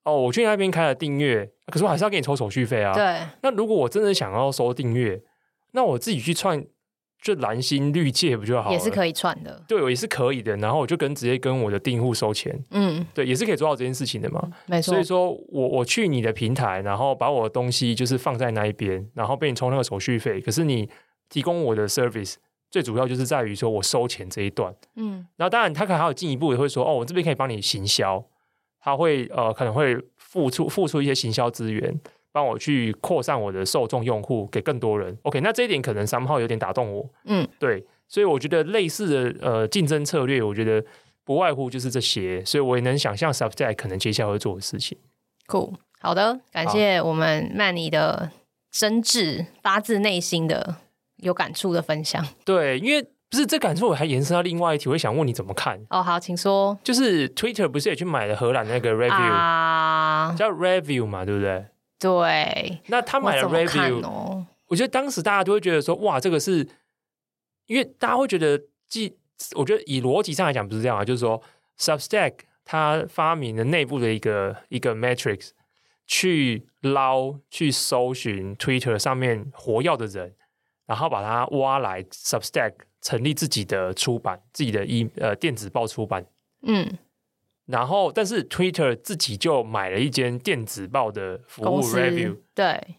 [0.03, 2.93] 哦，我去那边开了订阅，可是我还是要给你抽手续费啊。
[2.93, 3.19] 对。
[3.41, 5.21] 那如果我真的想要收订阅，
[5.71, 6.61] 那我自己去串
[7.21, 8.73] 就蓝心绿界不就好了？
[8.73, 9.63] 也是可以串的。
[9.65, 10.57] 对，我也是可以的。
[10.57, 12.53] 然后我就跟直接跟我的订户收钱。
[12.71, 14.45] 嗯，对，也是可以做到这件事情的嘛。
[14.65, 14.93] 没错。
[14.93, 20.41] 所以说我我去你的平台，然后把我的东西就是放在那一边，然后被你抽那个手续费。
[20.41, 20.89] 可是你
[21.29, 22.35] 提供我的 service
[22.69, 24.75] 最主要就是在于说我收钱这一段。
[24.97, 25.25] 嗯。
[25.37, 28.21] 然后当然他可能还有进一步也会说，哦，我这边可以帮你行销。
[28.83, 31.97] 他会呃可能会付出付出一些行销资源，
[32.33, 35.17] 帮我去扩散我的受众用户给更多人。
[35.23, 37.09] OK，那这一点可能三号有点打动我。
[37.23, 40.83] 嗯，对，所以我觉得类似的呃竞争策略，我觉得
[41.23, 44.97] 不外乎就是这些，所以我也能想象 Substack 可能接下来会做的事情。
[45.47, 48.31] Cool，好的，感谢我们曼尼的
[48.69, 50.75] 真挚、发自内心的
[51.17, 52.25] 有感触的分享。
[52.43, 53.07] 对，因为。
[53.33, 55.83] 不是这感受，我还延伸到另外一题，我想问你怎么看？
[55.89, 56.77] 哦，好，请说。
[56.83, 61.65] 就是 Twitter 不是也去买了荷兰那个 Review，、啊、叫 Review 嘛，对不对？
[61.97, 62.79] 对。
[62.89, 66.59] 那他买了 Review，我，我觉得当时大家都会觉得说，哇，这个是
[67.65, 69.17] 因为大家会觉得，既
[69.55, 71.41] 我觉得以逻辑上来讲不是这样啊，就是说
[71.79, 75.49] Substack 它发明了内部的一个一个 Matrix
[76.05, 80.35] 去捞去搜寻 Twitter 上面活跃的人，
[80.85, 82.73] 然后把它挖来 Substack。
[83.03, 86.25] 成立自己的出版，自己的一呃电子报出版，
[86.65, 86.97] 嗯，
[87.65, 92.95] 然后但是 Twitter 自己就买了一间电子报的服务 Review，对，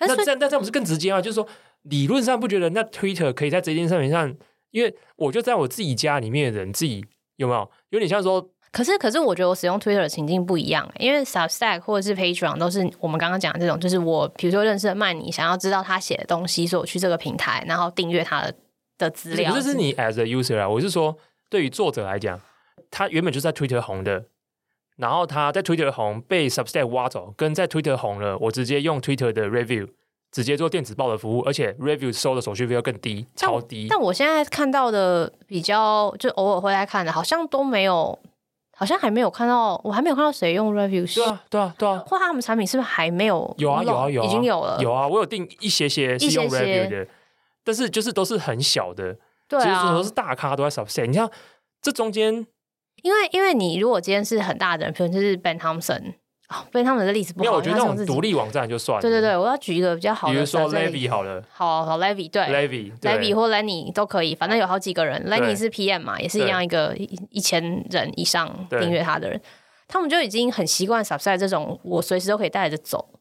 [0.00, 1.22] 那这样那这样不是更直接吗？
[1.22, 1.46] 就是说
[1.82, 4.34] 理论上不觉得那 Twitter 可以在这件事情上，
[4.72, 18.52] 因为我就在我自己家里面的人自己有没有有点像说，可是可是我觉得我使用 Twitter 的情境不一样，因为 Substack 或者是 Patreon 都是我们刚刚讲的这种，就是我比如说认识的曼尼，想要知道他写的东西，所以我去这个平台，然后订阅他的。
[18.98, 21.16] 的资料，不是你 as a user 啊，我是说，
[21.48, 22.38] 对于作者来讲，
[22.90, 24.24] 他原本就是在 Twitter 红的，
[24.96, 29.88] 然后他在 Twitter 红被 Substack 挖走，跟在 Twitter 红了，我直接用 Twitter 的 Review
[30.30, 33.86] 直接做电子报的服务，而且 Review 收的手续费要更低，超低。
[33.88, 38.18] 但我现在看到的比较，就偶尔会来看的，好像都没有，
[38.76, 41.14] 好像还没有看到，我还没有看到谁用 Review。
[41.14, 42.04] 对啊，对啊，对啊。
[42.06, 43.54] 或他们产品是不是还没有？
[43.56, 44.78] 有啊，有啊，有啊，已经有了。
[44.82, 47.08] 有啊，我有订一些些是用 Review 的。
[47.68, 49.14] 但是就是都是很小的，
[49.46, 51.04] 对啊，其实都是大咖都在 Substack。
[51.04, 51.30] 你像
[51.82, 52.46] 这中间，
[53.02, 56.14] 因为因为你如果今天是很大的人，比如就是 Ben Thompson，
[56.48, 59.02] 哦，Ben Thompson 的例子不好，因为我觉得那种独立网站就算了。
[59.02, 62.44] 对对对，我要举一个比较好的，比如说 Levy 好了，好好 Levy 对。
[62.44, 69.38] Levy Levy 或 Lenny 都可以，反正有好几个人，Lenny 是 PM 嘛，也是一样一个一千人以上订阅他的人，
[69.86, 73.17] 他们就已经很习惯 Substack 这种我随时都可以带着走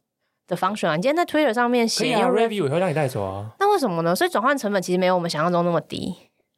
[0.47, 3.51] 的 function 啊，你今天在 Twitter 上面写，用 Review 也会让你带走啊。
[3.59, 4.15] 那为什么呢？
[4.15, 6.15] 所以转换成本其实没有我们想象中那么低。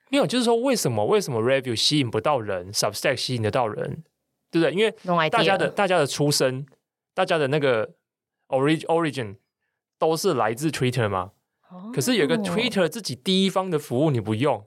[0.10, 4.04] 没有，就是说为什么为什么 Review 吸引不到人，Substack 吸引得到人，
[4.52, 4.74] 对不对？
[4.74, 6.66] 因为大家的大家的出身，
[7.14, 7.96] 大家的那个
[8.48, 9.36] origin origin
[9.98, 11.32] 都是来自 Twitter 嘛。
[11.70, 11.92] 哦。
[11.94, 14.66] 可是有个 Twitter 自己第一方的服务你不用，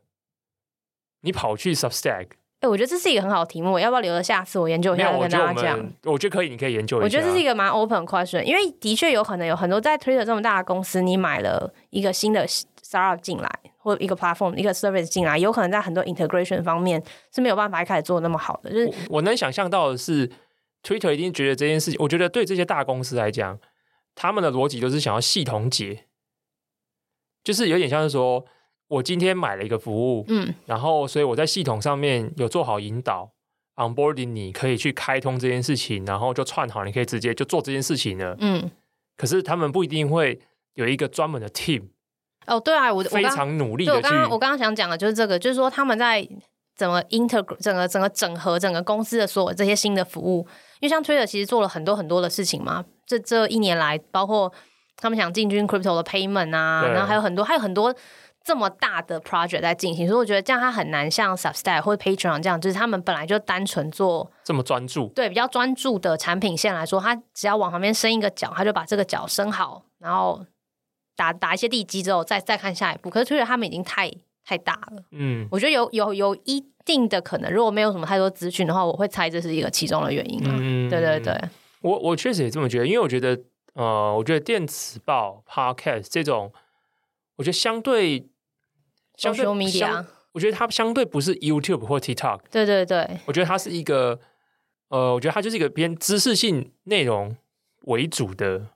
[1.23, 2.29] 你跑去 Substack。
[2.63, 5.93] 哎，我觉得这是一个很好的题目，要不要留着下次我研究一下跟大家讲？
[6.05, 7.05] 我觉得可以，你可以研究一下。
[7.05, 17.03] 我觉得这是一个蛮 open question，因为的确有可能有很多在 Twitter 这么大的公司，你买了一个新的 startup 进来，或一个 platform 一个 service 进来，有可能在很多 integration 方面
[17.35, 18.71] 是没有办法一开始做的那么好的。
[18.71, 20.31] 就是我，我能想象到的是
[20.85, 23.59] ，Twitter 一定觉得这件事情，我觉得对这些大公司来讲，
[24.15, 26.05] 他们的逻辑都是想要系统解，
[27.43, 28.47] 就是有点像是说。
[28.93, 33.31] 我今天买了一个服务，嗯，然后所以我在系统上面有做好引导
[33.77, 38.71] ，onboarding 你可以去开通这件事情，然后就串好，你可以直接就做这件事情了，嗯。
[39.17, 40.39] 可是他们不一定会
[40.75, 41.85] 有一个专门的 team。
[42.47, 43.95] 哦，对啊，我非常努力的。
[43.95, 46.29] 我刚刚我刚刚想讲的就是这个，就是说他们在
[46.77, 50.47] 怎么 integrate 整个整个整合整个公司的所有这些新的服务，
[50.81, 54.53] 因为像 Twitter 其实做了很多很多的事情嘛，这这一年来，包括
[54.97, 57.95] 他们想进军 crypto 的 payment 啊，然后还有很多还有很多。
[58.45, 70.45] 这么大的 project 在进行，所以我觉得这样它很难像 Substack 或者 Patreon 这样，就是他们本来就单纯做这么专注，对比较专注的产品线来说，他只要往旁边伸一个脚，他就把这个脚伸好，然后
[71.15, 73.09] 打打一些地基之后，再再看下一步。
[73.09, 74.11] 可是 Twitter 他们已经太
[74.45, 80.41] 太大了，嗯，我觉得有有有一定的可能，如果没有什么太多资讯的话，我会猜这是一个其中的原因。
[80.45, 81.33] 嗯，对对对，
[81.81, 83.39] 我我确实也这么觉得，因为我觉得
[83.75, 86.53] 呃，我觉得电子报 Podcast 这种，
[87.37, 88.27] 我觉得相对。
[89.17, 92.41] 相对相，我觉得它相对不是 YouTube 或 TikTok。
[92.51, 94.19] 对对对，我觉得它是一个，
[94.89, 97.37] 呃，我觉得它就是一个偏知识性内容
[97.85, 98.69] 为主的。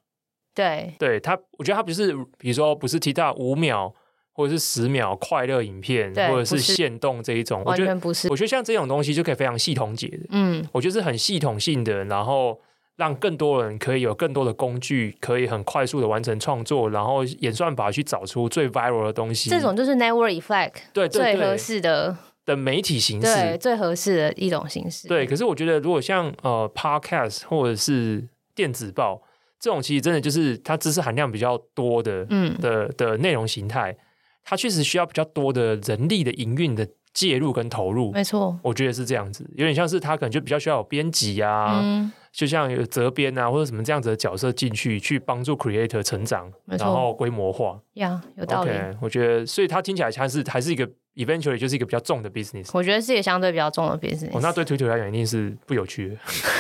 [0.55, 3.95] 对，对它，我觉得它不是，比如说不是 TikTok 五秒
[4.33, 8.29] 或者是十秒快乐影片，或者是限动这一种，完全不是。
[8.29, 10.27] 我觉得像这种东西就可以非常系统解的。
[10.31, 12.61] 嗯，我觉得是很系统性的，然后。
[12.97, 19.51] 让更多人可以有更多的工具，可以很快速的完成创作，然后演算法去找出最 viral 的东西。
[19.51, 25.07] 这种就是 network effect，对，最合适的的媒体形式，对，最合适的一种形式。
[25.09, 29.21] 对，可是我觉得如果像呃 podcast 或者是电子报
[29.61, 33.97] 这种，其实真的就是它知识含量比较多的，嗯的的内容形态，
[34.45, 38.13] 它确实需要比较多的人力的营运的介入跟投入。
[38.13, 41.81] 没错，我觉得是这样子，有点像是他可能就比较需要有编辑啊。
[41.83, 47.81] 嗯就像有责编啊，或者什么这样子的角色进去，去帮助 creator 成长，然后规模化。
[47.95, 48.71] 呀，yeah, 有道理。
[48.71, 52.69] Okay, 我觉得，所以他听起来还是还是一个 eventually 就是一个比较重的 business。
[52.75, 54.37] 我觉得是一个相对比较重的 business。
[54.37, 56.17] 哦，那对 Twitter 来讲一定是不有趣的。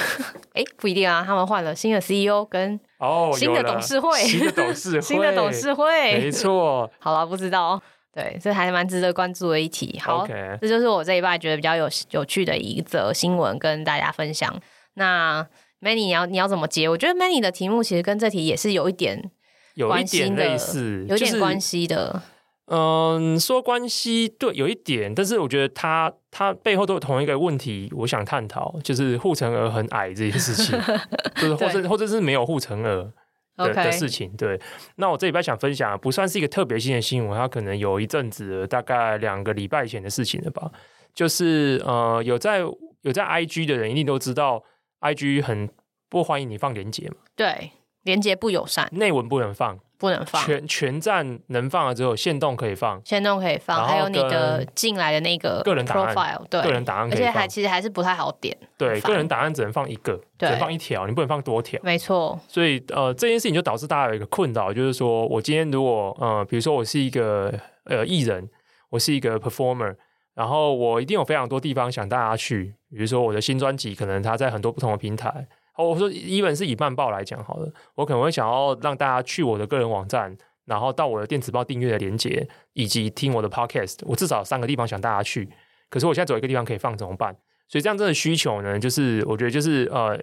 [0.55, 6.91] 哎，不一定啊，他们换了新的 CEO 跟哦新的董事会，哦、新的董事会，新的董事会，没错。
[6.99, 7.79] 好了，不知道，
[8.17, 10.01] 对，这还蛮值得关注的一题。
[10.03, 10.27] 好.
[10.61, 14.61] 这就是我这一拜觉得比较有有趣的一则新闻，跟大家分享。
[14.95, 15.47] 那。
[15.79, 16.89] Manny，你要你要怎么接？
[16.89, 19.31] 我觉得 Manny 的题目其实跟这题也是有一点
[19.75, 22.23] 有一点类似，有点关系的。
[22.69, 30.81] 嗯，说关系对，有一点，但是我觉得它它背后都有同一个问题，我想探讨，就是护城河很矮这件事情，
[31.37, 33.13] 就是或者或者是没有护城河
[33.57, 34.31] 的的事情。
[34.37, 34.61] 对，
[34.97, 40.71] 那我这礼拜想分享，不算是一个特别新的新闻，它可能有一阵子，大概两个礼拜前的事情了吧。
[41.15, 42.59] 就是呃，有在
[43.03, 44.63] 有在 IG 的人一定都知道。
[45.01, 45.69] IG 很
[46.09, 47.17] 不欢迎你放连接嘛？
[47.37, 47.71] 对，
[48.03, 50.43] 连接不友善，内文不能放，不能放。
[50.45, 58.57] 全全站能放的只有，限动可以放，限动可以放，还有你的进来的那个个人档案，对，个人档案可以放，而且还其实还是不太好点。
[58.77, 61.81] 对，个人档案只能放一个，只能放一条，你不能放多条。
[61.83, 62.39] 没错。
[62.49, 67.53] 所以呃，这件事情就导致大家有一个困扰，就是说我今天如果呃，比如说我是一个
[67.85, 68.49] 呃艺人，
[68.91, 69.95] 我是一个 performer。
[70.35, 75.49] 然后我一定有非常多地方想大家去，比如说我的新专辑，可能它在很多不同的平台。
[75.77, 83.99] 哦，我说，even 是以慢报来讲好了，我可能会想要让大家去我的个人网站，然后到我的电子报订阅的连接，以及听我的 podcast。
[84.03, 85.49] 我至少三个地方想大家去，
[85.91, 87.37] 可是我现在只有一个地方可以放，怎么办？
[87.69, 90.19] 所以这样真的需求呢，就是我觉得就是呃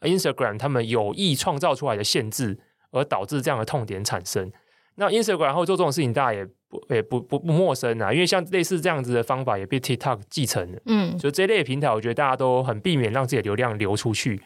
[0.00, 2.58] ，Instagram 他们有意创造出来的限制，
[2.90, 4.50] 而导致这样的痛点产生。
[4.96, 10.78] 那 Instagram 后做这种事情，大家也不也不不不陌生啊，因为像类似这样子的方法也被 TikTok 继承了。
[10.86, 14.40] 嗯，所以这类的平台，我觉得大家都很避免让自己的流量流出去。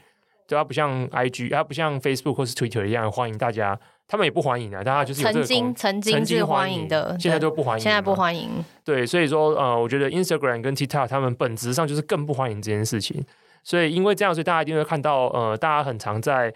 [0.51, 4.83] 对，它不像 IG，它不像 Facebook 或是 Twitter 一样欢迎大家，他们也不欢迎啊。
[4.83, 8.51] 大家就是曾经曾经是欢迎的，现在都不欢迎，现在不欢迎。
[8.85, 13.25] 对，所以说呃，我觉得 Instagram 跟 TikTok 他们本质上就是更不欢迎这件事情。
[13.63, 16.53] 所以因为这样，所以大家一定会看到呃，大家很常在。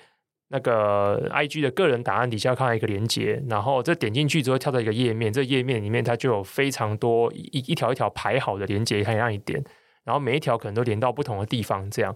[0.49, 9.61] 那个 IG 的个人档案底下看到一个连接，然后这点进去之后跳到一个页面，这页面里面它就有非常多一一条一条排好的连接，可以让你点，
[10.05, 12.15] 然后每一条可能都连到不同的地方，这样。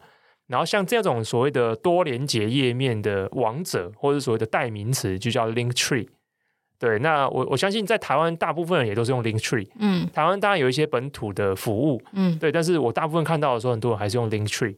[0.49, 6.09] 然后像这种所谓的多连接页面的王者，或者所谓的代名词，就叫 Link Tree。
[6.79, 9.69] 对，那我我相信在台湾大部分人也都是用 Link Tree。
[9.79, 14.77] 嗯，台湾当然有一些本土的服务，嗯，对，但是我大部分看到的时候，很多人还是用 Link Tree。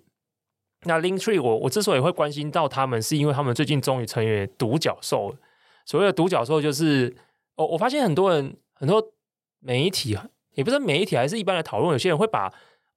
[0.85, 5.37] 那 Linktree 我我之所以会关心到他们，是因为他们最近终于成为独角兽了。
[5.85, 7.15] 所谓的独角兽，就是
[7.57, 9.13] 我我发现很多人很多
[9.61, 10.17] 媒体，
[10.55, 12.51] 也不是媒体，还是一般的讨论，有些人会把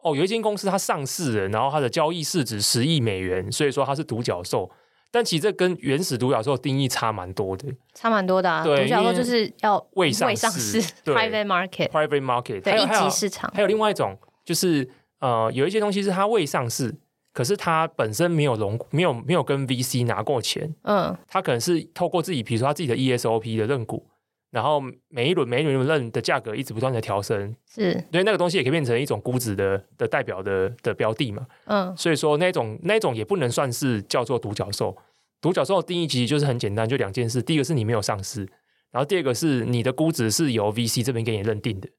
[0.04, 4.70] 哦，有一间公司它上市了，然后它的交易市值十亿美元，所以说它是独角兽。
[5.10, 8.64] 但其实这跟原始独角兽的定义差蛮多的，差蛮多的啊。
[8.64, 13.52] 对，独角兽就是要未上市，private market，private market，对，一级市场。
[13.54, 14.90] 还有另外一种，就是
[15.20, 16.96] 呃，有一些东西是它未上市。
[17.32, 24.06] 可是它本身没有融，没有没有跟 VC 拿过钱，嗯，它可能是透过自己，比如说它自己的 ESOP 的认股，
[24.54, 34.96] 然后每一轮每一轮认的价格一直不断的调升，是，所以那个东西也可以变成一种估值的的代表的的标的嘛，嗯，所以说那种那种也不能算是叫做独角兽，
[35.42, 38.48] 独角兽的定义其实就是很简单，就两件事，第一个是你没有上市，
[38.92, 41.90] 然后第二个是你的估值是由 VC 这边给你认定的。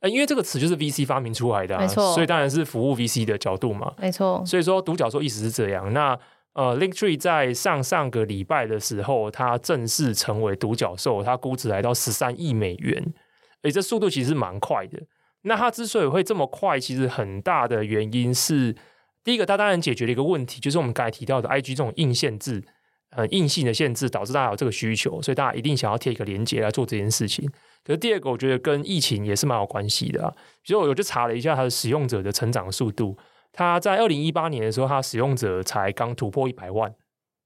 [0.00, 4.44] 呃，因为这个词就是 VC 发明出来的，啊，没错，所以当然是服务 VC 的角度嘛，没错。
[4.44, 5.92] 所以说独角兽意思是这样。
[5.92, 6.18] 那
[6.54, 13.14] 呃，Linktree 在上上个礼拜的时候，它正式成为独角兽，它估值来到十三亿美元，
[13.62, 15.00] 而这速度其实蛮快的。
[15.44, 18.76] 那它之所以会这么快，其实很大的原因是，
[19.24, 22.62] 第一个，它当然解决了一个问题，就是我们刚才提到的 IG 这种硬限制，
[23.10, 27.50] 呃，硬性的限制导致大家有这个需求，所以大家一定想要贴一个连接来做这件事情。
[27.82, 30.32] 可是第二个，我觉得跟疫情也是蛮有关系的啊。
[30.62, 33.16] 所以我就查了一下它的使用者的成长速度，
[33.52, 36.94] 它在二零一八年的时候，它使用者才刚突破一百万，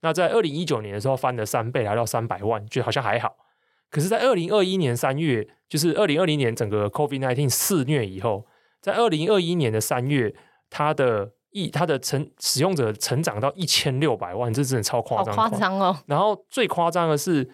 [0.02, 3.36] 那在二零一九年的时候翻了三倍，来到三百万，就好像还好。
[3.90, 8.46] 可是，在二零二一年三月，就是二零二零年整个 COVID-19 肆虐以后，
[8.80, 10.34] 在二零二一年的三月，
[10.70, 15.96] 它的一它的成使用者成长到一千六百万，这真的超夸张，好夸张哦。
[16.06, 17.48] 然后最夸张的是，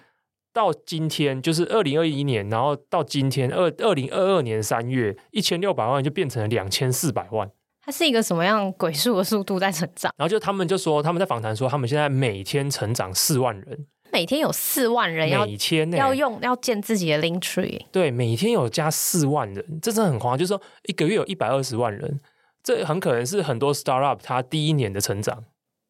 [0.53, 7.51] 到今天就是二零二一年，然后到今天二二零二二年三月，一千六百万就变成了两千四百万。
[7.85, 10.13] 它是一个什么样鬼数的速度在成长？
[10.17, 13.87] 然后就他们就说，他们在访谈说，他们现在每天成长四万人。
[14.13, 20.39] 每天有四万人要每天、欸、要用要建自己的 Linktree，对，每天有加四万人，这真的很夸张。
[20.39, 22.21] 就是说，一个月有一百二十万人，
[22.63, 25.45] 这很可能是很多 startup 它第一年的成长。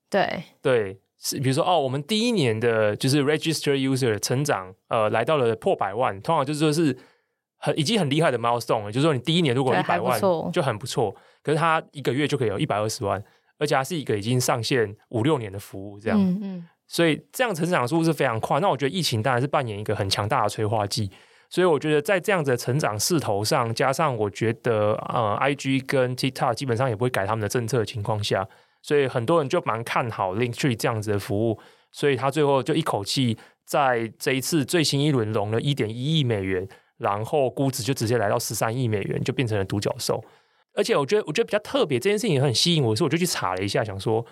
[0.09, 6.97] 对对，是比如说哦，我们第一年的就是 register user 成长，呃，来到了破百万，通常就是说是
[7.59, 8.93] 很已经很厉害的 milestone 了。
[8.93, 10.21] 就是说，你第一年如果一百万
[10.53, 13.23] 就很不错，可是他一个月就可以有一百二十万，
[13.59, 16.19] 而且它是一个已经上线五六年的服务，这样。
[16.21, 16.69] 嗯嗯。
[16.87, 18.61] 所以这样成长速度是非常快。
[18.61, 21.11] 那我觉得疫情当然是扮演一个很强大的催化剂。
[21.49, 28.47] 所以我觉得在这样子的成长势头上，加上我觉得呃，IG 跟 TikTok 基本上也不会改他们的政策的情况下，
[28.83, 31.59] 所以很多人就蛮看好 Linktree 这样子的服务。
[31.91, 40.25] 所以他最后就一口气在这一次最新一轮融了一点一亿美元，然后估值就直接来到十三亿美元，就变成了独角兽。
[40.75, 44.25] 而且我觉得我觉得比较特别，这件事情也很吸引我，所以我就去查了一下，想说，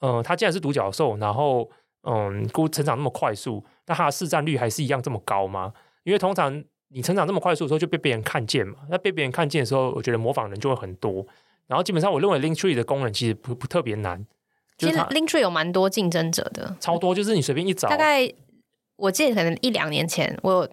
[0.00, 1.70] 嗯、呃，他既然是独角兽，然后。
[2.04, 5.72] 嗯，估成长那么快速，那它的市占率还是一样这么高吗？
[6.04, 8.76] 因为通常你成长这么快速的时候，就被别人看见嘛。
[8.88, 11.26] 那被别人看见的时候，我觉得模仿人就会很多。
[11.66, 14.24] 然后基本上，我认为 Linktree 的功能其实不不特别难。
[14.78, 17.88] 其实 Linktree 有蛮多竞争者的，超多，就是你随便一找。
[17.88, 18.32] 大概
[18.96, 20.70] 我记得可能一两年前，我有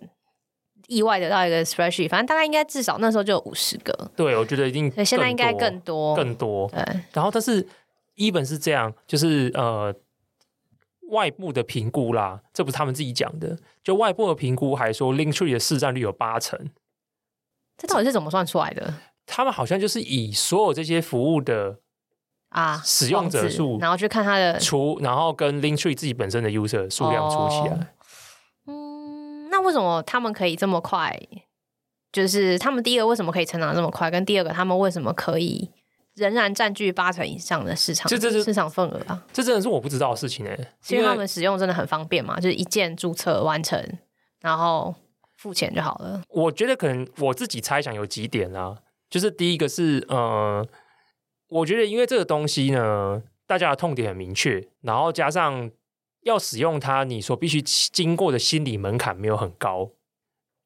[0.87, 4.11] 意外得到一个 spreadsheet，反正大概应该至少那时候就有五十个。
[4.15, 4.91] 对，我觉得一定。
[5.05, 6.69] 现在应该更多，更多。
[6.69, 6.83] 对。
[7.13, 7.67] 然后，但是
[8.17, 9.93] even 是这样，就是呃。
[11.11, 13.55] 外部的评估啦，这不是他们自己讲的。
[13.83, 16.59] 就外部的评估还说，Linktree 的市占率有八成。
[17.77, 18.91] 这到底是怎么算出来的？
[19.27, 21.77] 他们好像就是以所有这些服务的
[22.49, 27.93] 啊使用者数，然后去看它的除，然后跟 Linktree 自己本身的 user 数量除起来。
[29.65, 31.19] 为什么他们可以这么快？
[32.11, 34.09] 就是他们第一个为什么可以成长这么快？
[34.09, 35.71] 跟第二个他们为什么可以？
[36.15, 39.21] 仍然占据八成以上的市场，这这是市场份额啊！
[39.33, 43.85] 这真的是我不知道的事情哎，因为他们使用真的很方便嘛，就是一键注册完成，
[44.39, 44.95] 然后
[45.35, 46.21] 付钱就好了。
[46.29, 48.77] 我觉得可能我自己猜想有几点啊，
[49.09, 50.65] 就是第一个是呃，
[51.49, 55.69] 我觉得因为这个东西呢，大家的痛点很明确，然后加上
[56.25, 59.91] 要使用它，你所必须经过的心理门槛没有很高，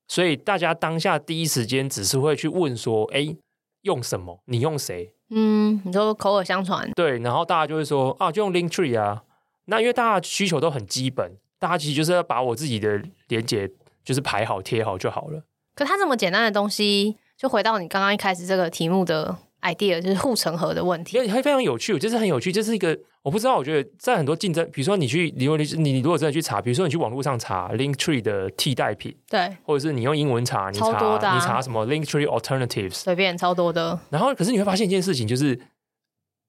[0.08, 3.36] 所以大家当下第一时间只是会去问说，哎，
[3.82, 4.41] 用什么？
[4.45, 5.13] 你用谁？
[5.30, 9.24] 嗯，你说口耳相传，对，然后大家就会说啊，就用 Linktree 啊。
[9.65, 13.69] 那因为大家需求都很基本，大家其实就是要把我自己的连接
[14.04, 15.43] 就是排好贴好就好了。
[15.76, 19.38] 可它这么简单的东西，就回到你刚刚一开始这个题目的。
[19.62, 34.00] Idea 就是护城河的问题，也非常有趣，就是很有趣，这是一个我不知道，我觉得在很多竞争，比如说你去，你你你如果真的去查，比如说你去网络上查 Linktree 的替代品，对，或者是你用英文查，你查、啊、你查什么 Linktree alternatives，随便超多的。
[34.10, 35.60] 然后，可是你会发现一件事情，就是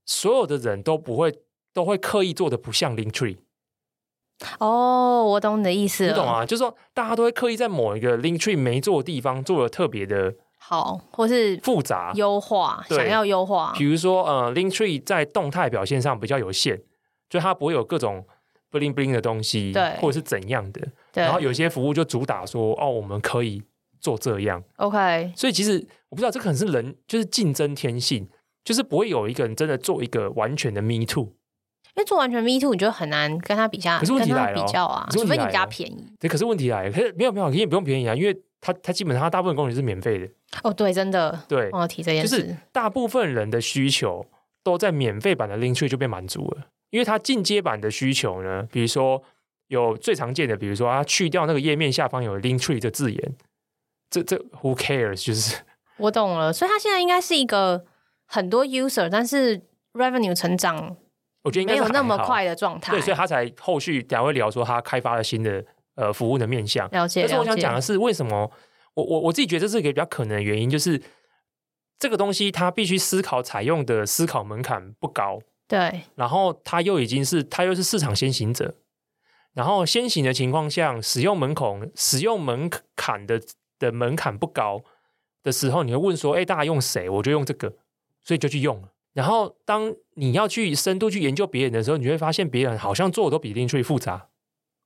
[0.06, 1.34] 所有的人都不会
[1.74, 3.38] 都会刻意做的不像 Linktree。
[4.58, 6.46] 哦，我懂你的意思，你懂啊？
[6.46, 10.34] 就是说，大家都会刻意在某一个 Linktree 没做的地方做了特别的。
[10.70, 13.74] 好，或是复杂优化，想要优化。
[13.76, 16.80] 比如说，呃，Linktree 在动态表现上比较有限，
[17.28, 18.24] 就它不会有各种
[18.70, 20.80] bling bling 的东西，对，或者是怎样的。
[21.12, 23.60] 然后有些服务就主打说，哦，我们可以
[23.98, 24.62] 做这样。
[24.76, 28.28] OK，所以其实我不知道，这可能是人就是竞争天性，
[28.62, 31.32] 就是不会有一个人真的做一个完全的 me too。
[31.96, 36.06] 因为做完全 me too，你就很难跟他比较，可是问题来了，比较啊，除非你加便宜。
[36.20, 40.28] 对，可是问题来了，可是没有没有，你也不用便宜啊，因为它它基本上它大部分功能是免费的。
[40.62, 44.26] 哦，对，真的，对，我要提这件事，就是大部分人的需求
[44.62, 49.22] 都在免费版的 Linktree 就被满足了，因为它进阶版的需求呢，比如说
[49.68, 53.34] 有最常见的，比如说他去掉那个页面下方有 link tree 的字眼，
[54.10, 55.24] 这这 who cares？
[55.24, 55.56] 就是
[55.98, 57.84] 我懂了，所以他现在应该是一个
[58.26, 59.62] 很多 user，但是
[59.92, 60.96] revenue 成长，
[61.44, 62.92] 我觉得应该没有那么快的状态。
[62.92, 65.64] 对，所以他才后续等下会聊说他开发了新的
[66.00, 66.88] 呃服务的面向。
[66.90, 67.20] 了解。
[67.22, 68.50] 但是我想讲的是，为什么
[68.94, 71.00] 我我我自己觉得这是一个比较可能的原因，就是
[71.98, 75.40] 这个东西它必须思考采用的思考门槛不高。
[75.68, 76.00] 对。
[76.14, 78.74] 然后它又已经是它又是市场先行者。
[79.52, 83.42] 然后先行的情况下，使用门槛、使用门槛的
[83.80, 84.82] 的门槛不高
[85.42, 87.74] 的时候，你会问说：“哎，大家用谁？”我就用这个，
[88.22, 88.92] 所以就去用了。
[89.12, 94.28] 然后当你要去深度去研究别人的时候，你会发现别人好像做的都比 Linktree 复杂，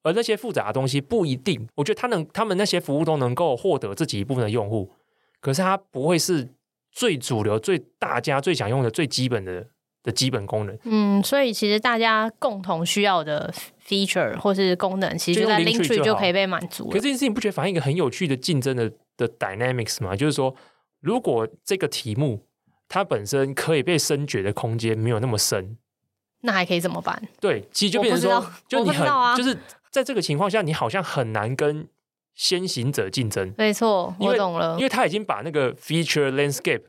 [0.05, 1.68] 而那些复杂的东西不一定。
[1.74, 4.92] 我觉得他能，他们那些服务都能够获得自己一部分的用户，
[5.40, 6.48] 可是它不会是
[6.92, 9.66] 最主流、最大家最想用的最基本的。
[10.05, 13.50] 的基本功能，嗯，所以其实大家共同需要的
[13.88, 16.90] feature 或是功能，其实就在 Linktree 就可以被满足了。
[16.90, 20.14] 可是这件事情不觉得反映一个很有趣的竞争的的 dynamics 吗？
[20.14, 20.55] 就是说，
[21.00, 22.44] 如果这个题目
[22.86, 25.78] 它本身可以被深掘的空间没有那么深，
[26.42, 27.26] 那还可以怎么办？
[27.40, 29.57] 对，其实就变成说，就你很、啊、就是
[29.95, 31.86] 在这个情况下，你好像很难跟
[32.34, 33.55] 先行者竞争。
[33.57, 36.82] 没错，我懂了，因为他已经把那个 feature landscape。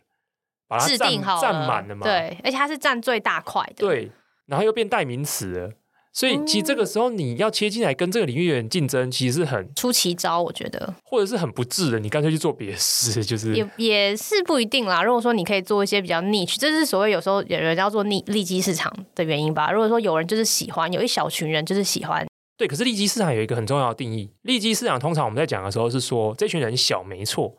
[0.67, 2.03] 把它占占满了嘛？
[2.03, 3.75] 对，而且它是占最大块的。
[3.77, 4.11] 对，
[4.47, 5.69] 然后又变代名词了，
[6.11, 11.99] 所以其实这个时候你要切进来跟这个领域的人竞争，其实是很出奇招，我觉得，或者是很不智的。
[11.99, 15.03] 你干脆去做别的事，就是也也是不一定啦。
[15.03, 19.71] 如果说你可以做一些比较 niche，这是所谓有时候有人叫做利利基市场的原因吧。
[19.71, 22.25] 如果说有人就是喜欢，有一小群人就是喜欢，
[22.57, 22.67] 对。
[22.67, 27.57] 可是利基市场有一个很重要的定义，利基市场通常我们在讲的时候是说这群人小没错。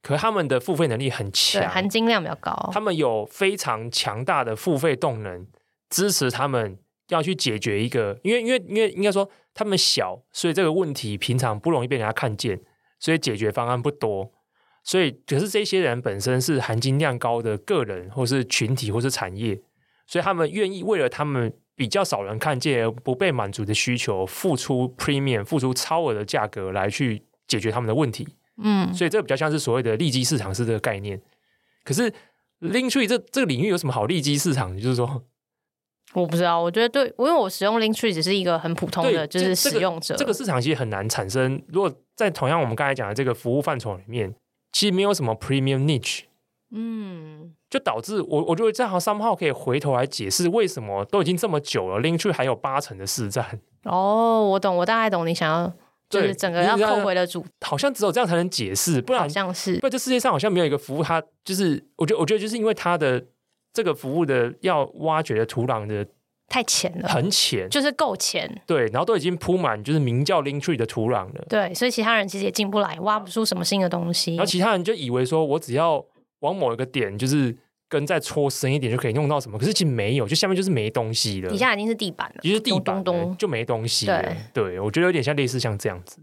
[0.00, 2.70] 可他们的付费能力很强，含金量比较高。
[2.72, 5.44] 他们有非常强大的付费动能，
[5.90, 6.78] 支持他们
[7.08, 12.60] 要去解决一个，因为因为因为应该说他们小，所以这个问题平常不容易被人家看见，
[13.00, 14.32] 所以解决方案不多。
[14.84, 19.60] 所以可是这些人本身是含金量高的个人，或是群体，或是产业，
[20.06, 28.26] 所以他们愿意为了他们比较少人看见不被满足的需求，付出 premium，付出超额的价格来去解决他们的问题。
[28.60, 31.22] 嗯，所以这个比较像是所谓的利基市场是这个概念。
[31.84, 32.12] 可是
[32.60, 34.76] Linktree 这这个领域有什么好利基市场？
[34.76, 35.22] 就是说，
[36.14, 36.60] 我不知道。
[36.60, 40.18] 我觉得对，因为我使用 Linktree 只是一个很普通的，就是使用者、这个。
[40.18, 41.62] 这个市场其实很难产生。
[41.68, 44.34] 如果在同样我们刚才讲的这个服务范畴里面，
[44.72, 46.22] 其实没有什么 premium niche。
[46.70, 53.60] 嗯，就导致我我觉得这样 somehow 可以回头来解释为什么都已经这么久了，Linktree 还有八成的市占。
[53.84, 55.72] 哦，我懂，我大概懂你想要。
[56.10, 63.22] 就是整个要扣回的主，好像只有这样才能解释，不然好像是，不然这世界上好像没有一个服务，它就是，我觉得，我觉得就是因为它的
[63.74, 66.06] 这个服务的要挖掘的土壤的
[66.48, 76.02] 太浅了，很浅，就是够浅，对，然后都已经铺满，就是名叫 Linktree 的土壤了，对，所以其他人其实也进不来，挖不出什么新的东西，然后其他人就以为说我只要
[76.40, 77.56] 往某一个点，就是。
[77.90, 81.48] 跟再戳深一点就可以弄到什么，可是其实没有，就下面就是没东西了。
[81.48, 83.02] 底下已经是地板了，就是地板
[83.38, 84.22] 就没东西了。
[84.22, 86.20] 对，对我觉得有点像类似像这样子。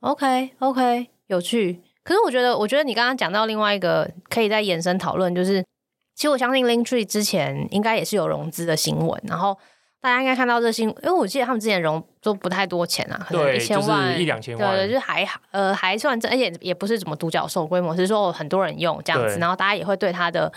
[0.00, 1.80] OK OK，有趣。
[2.04, 5.64] 可是我觉得，我觉得你刚刚讲到另外一个可以再延伸讨论，就是
[6.14, 9.56] 其实我相信 Linktree 之前应该也是有融资的新闻，然后。
[10.02, 20.50] 大家应该看到这新，因为我记得他们之前融都不太多钱啊，可能一千万，就是、一两千万，对，就是还呃还算正，而且也不是怎么独角兽规模，是说很多人用这样子，然后大家也会对它的，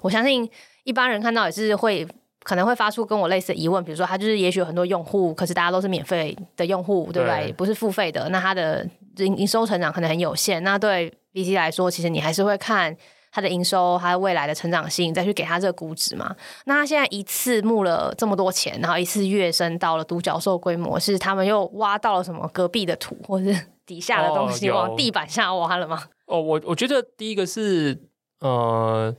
[0.00, 0.50] 我相信
[0.82, 2.04] 一般人看到也是会
[2.42, 7.44] 可能会发出跟我类似的疑问，比如说他就是也许有很多用户，可是大家都是免费的用户，对不对？
[7.46, 8.84] 对不是付费的，那他的
[9.18, 12.96] 营营收成长可能很有限，那对 VC 来说，其实你还是会看。
[13.34, 16.36] 它的营收，它未来的成长性，再去给它这个估值嘛？
[16.66, 23.56] 那他现在一次募了这么多钱，然后一次跃升到了独角兽规模，是他们又挖到了什么隔壁的土，或是
[23.86, 26.04] 底下的东西，往地板下挖了吗？
[26.26, 27.98] 哦，我我觉得第一个是，
[28.40, 29.14] 呃，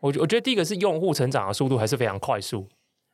[0.00, 2.66] 我我觉得第一个是用户成长的速度还是非常快速。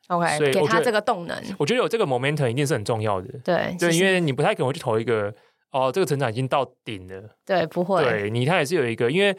[0.07, 3.27] OK，所以给他这个动能，我觉得有这个 momentum 一定是很重要的。
[3.43, 5.33] 对对，因为你不太可能会去投一个
[5.71, 7.35] 哦，这个成长已经到顶了。
[7.45, 8.01] 对，不会。
[8.05, 9.37] 对你，它也是有一个，因为。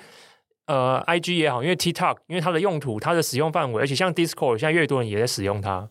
[0.66, 5.88] 呃，IG 也好，因为 TikTok，因为它的用途、它的使用范围，而且像 Discord，现在越多人也在使用它，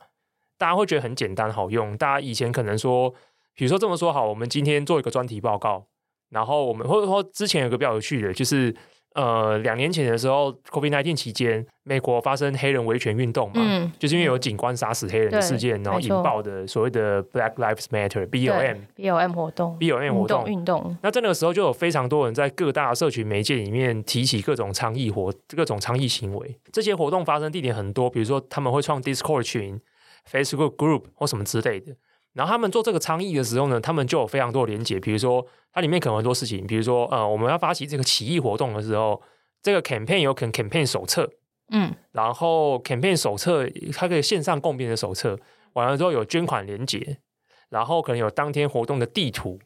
[0.57, 1.97] 大家会觉得很简单好用。
[1.97, 3.09] 大家以前可能说，
[3.53, 5.87] 比如说这么说好，我们今天做一个专题报告，
[6.29, 8.75] 然后我们或者说之前有个比较有趣的，就是。
[9.15, 20.97] 呃，两年前的时候，COVID-19 期间，美国发生黑人维权运动嘛，嗯，就是因为有警官杀死黑人的事件，然后引爆的所谓的 Black Lives Matter（BLM） BLM 活动，BLM 活动运动。
[21.01, 26.59] 那在那个时候，就有非常多人在各大社群媒介里面提起各种倡议活，各种倡议行为。
[26.73, 29.79] 这些活动发生地点很多，比如说他们会创 Discord 群、
[30.29, 31.95] Facebook Group 或什么之类的。
[32.35, 39.21] 然后他们做这个倡议的时候呢，他们就有非常多的连结，比如说它里面可能很多事情，比如说呃，我们要发起这个起义活动的时候，
[39.63, 41.31] 这个 campaign 有可能 campaign 手册，
[41.71, 45.39] 嗯，然后 campaign 手册它可以线上共编的手册，
[45.73, 47.19] 完了之后有捐款连结，
[47.69, 49.57] 然后可能有当天活动的地图，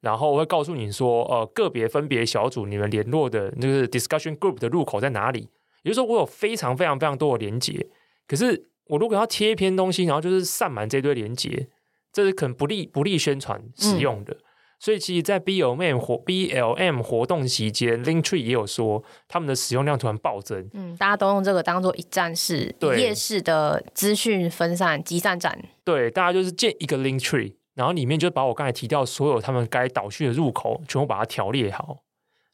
[0.00, 5.48] 然后我会告诉你说，呃，个别分别小组你们联络的那个 discussion group 的入口在哪里，
[5.84, 7.86] 也就是说我有非常非常非常多的连结，
[8.26, 11.68] 可是我如果要贴一篇东西，然后就是散满这堆连结。
[12.16, 14.40] 这是可能不利不利宣传使用的，嗯、
[14.78, 20.66] 所以其实，在 BLM 活 BLM 活动期间，Linktree 也有说他们的使用量突然暴增。
[20.72, 25.62] 嗯，大家都用这个当做一站式、对一页式的资讯分散集散站。
[25.84, 31.98] 对，大家就是建一个 Linktree，然后里面就把我刚才提到所有他们该导去的入口全部把它条列好。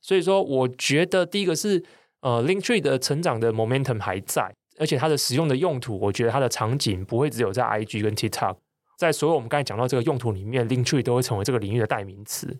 [0.01, 1.85] 所以说，我觉得第一个是
[2.23, 8.57] 呃，Linktree 的成长的 momentum 还在，而且它的使用的用途，我觉得它的场景不会只有在 IG 跟 TikTok。
[9.03, 12.57] 在所有我们刚才讲到这个用途里面，Linktree 都会成为这个领域的代名词。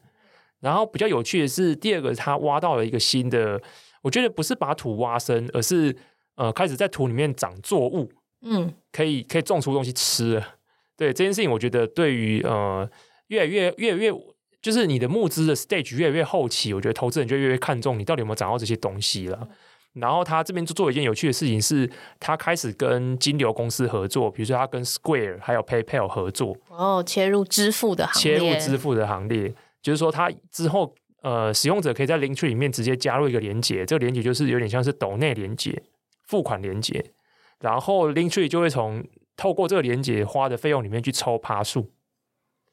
[0.59, 3.61] 然后比较有趣的是，第二个他挖到了一个新的，
[4.03, 5.97] 我觉得不是把土挖深，而是
[6.35, 10.55] 呃开始在土里面长作物，嗯，可以可以种出东西吃了。
[10.97, 12.89] 对这件事情，我觉得对于呃
[13.29, 14.13] 越来越越来越
[14.61, 19.49] 就是你的募资的 stage 越来越后期，我觉得投资人就越来越看重你到底有没有掌握这些东西了。
[19.95, 35.83] 然后他这边就做一件有趣的事情，是他开始跟金流公司合作，比如说他跟 Square 还有 PayPal 合作，哦，切入支付的行列，切入支付的行列，就是说他之后呃，使用者可以在 Linktree 里面直接加入一个连接，这个连接就是有点像是抖内连接、
[36.27, 37.13] 付款连接，
[37.61, 39.05] 然后 Linktree 就会从
[39.37, 41.91] 透过这个连接花的费用里面去抽趴数，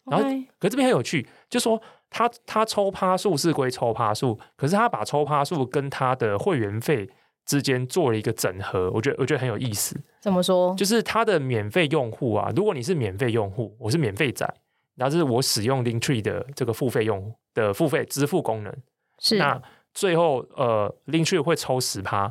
[0.09, 0.25] 然后
[0.57, 1.81] 可是这边很有趣，就说。
[2.09, 7.09] 他他抽趴数是归抽趴数，可是他把抽趴数跟他的会员费
[7.45, 9.99] 之间做了一个整合，我觉得我觉得很有意思。
[10.19, 10.75] 怎么说？
[10.75, 14.45] 就是他的免费用户啊，如果你是免费用户，我是免费仔，
[14.95, 18.75] 然后是我使用 Linktree 的这个付费用户的付费支付功能，
[19.19, 19.61] 是那
[19.93, 22.27] 最后呃 Linktree 会抽十趴，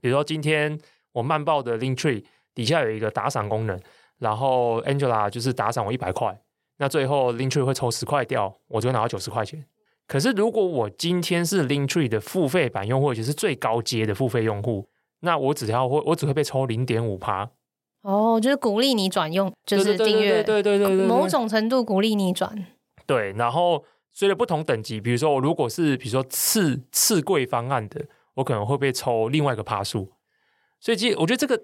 [0.00, 0.78] 比如说今天
[1.12, 3.80] 我慢报的 Linktree 底下有一个打赏功能，
[4.18, 6.38] 然后 Angela 就是打赏我一百块。
[6.78, 9.64] 那最后 Linktree 会抽十块掉，我就会拿到九十块钱。
[10.06, 14.88] 可是如果我今天是 Linktree 的付费版用户，或者是最高阶的付费用户，
[15.20, 17.48] 那我只要会我只会被抽零点五趴。
[18.02, 22.66] 哦，就是鼓励你转用，就是订阅，对对对对对对，某种程度鼓励你转。
[23.06, 28.04] 对，然后随着不同等级，比如说我如果是比如说次次贵方案的，
[28.34, 30.12] 我可能会被抽另外一个趴数。
[30.80, 31.62] 所以其实我觉得这个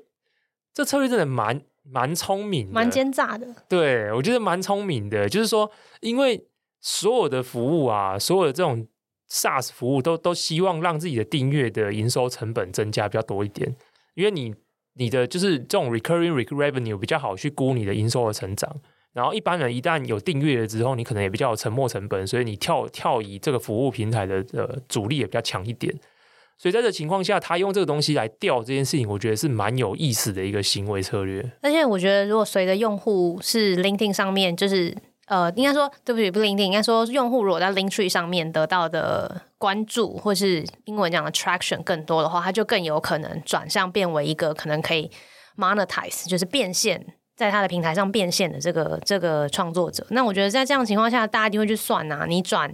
[0.73, 1.61] 这策略真的蛮。
[1.83, 3.47] 蛮聪明，蛮奸诈的。
[3.69, 5.71] 对，我觉得蛮聪明的，就是说，
[6.01, 6.47] 因为
[6.81, 8.87] 所有的服务啊，所有的这种
[9.29, 13.75] SaaS 服务都都希望让自己的订阅的营收成本增加比较多一点，
[14.15, 14.55] 因为你
[14.95, 18.81] 你的就是这种 recurring revenue 比较好去估你的营收的成长。
[19.13, 25.93] 然后一般人一旦有订阅了之后，你可能也比较有沉没成本，所以你跳跳移这个服务平台的呃阻力也比较强一点。
[26.61, 31.43] 所以在这情况下，他用这个东西来钓这件事情，我觉得是蛮有意思的一个行为策略。
[31.63, 34.95] 而且我觉得，如果随着用户是 LinkedIn 上面，就是
[35.25, 45.11] 呃，应该说对不起，不是 LinkedIn，应该说用户如果在 Linktree 上面得到的关注，或是英文讲的 traction 更多的话，他就更有可能转向变为一个可能可以
[45.57, 47.03] monetize，就是变现
[47.35, 50.07] 在他的平台上变现的这个这个创作者。
[50.11, 52.71] 那我觉得在这样的情况下，大家一定会去算呐、啊，你转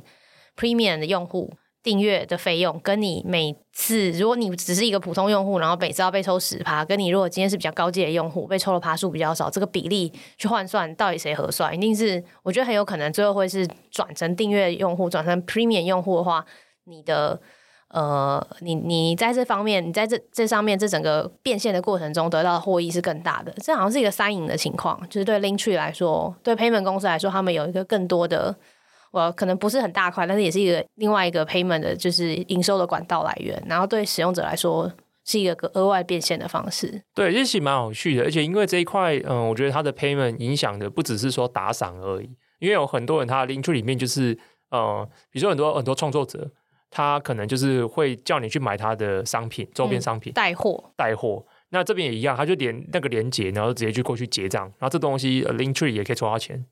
[0.58, 1.54] Premium 的用户。
[1.86, 11.72] 订阅的费用跟你每次，如果你只是一个普通用户，然后每次要被抽十趴，跟你如果今天是比较高阶的用户，被抽的趴数比较少，这个比例去换算，到底谁合算？
[11.72, 16.44] 一定是我觉得很有可能最后会是转成订阅用户，转成 Premium 用户的话，
[16.86, 17.40] 你的
[17.90, 23.54] 呃，你你在这方面，你在这这上面这整个变现的过程中得到的获益是更大的。
[23.62, 28.56] 这好像是一个三赢的情况，就是对 Linktree 来说，对 Payment 公司来说，他们有一个更多的。
[29.12, 33.62] 我可能不是很大块，但是也是一个另外一个 payment 的，就是营收的管道来源。
[33.66, 34.90] 然后对使用者来说，
[35.24, 37.02] 是一个额外变现的方式。
[37.14, 38.24] 对，这其实蛮有趣的。
[38.24, 42.30] 而且因为这一块，嗯，我觉得它的 payment 影响的不只是说打赏而已。
[42.58, 44.38] 因为有很多人，他的 Linktree 里面就是，
[44.70, 46.50] 呃，比如说很多很多创作者，
[46.90, 51.44] 他可能就是会叫你去买他的商品、周边商品、带货、嗯、带货。
[51.68, 54.62] 那这边也一样，他就连那个连接，然后直接就过去结账。
[54.78, 56.64] 然后这东西 Linktree 也可以抽到钱。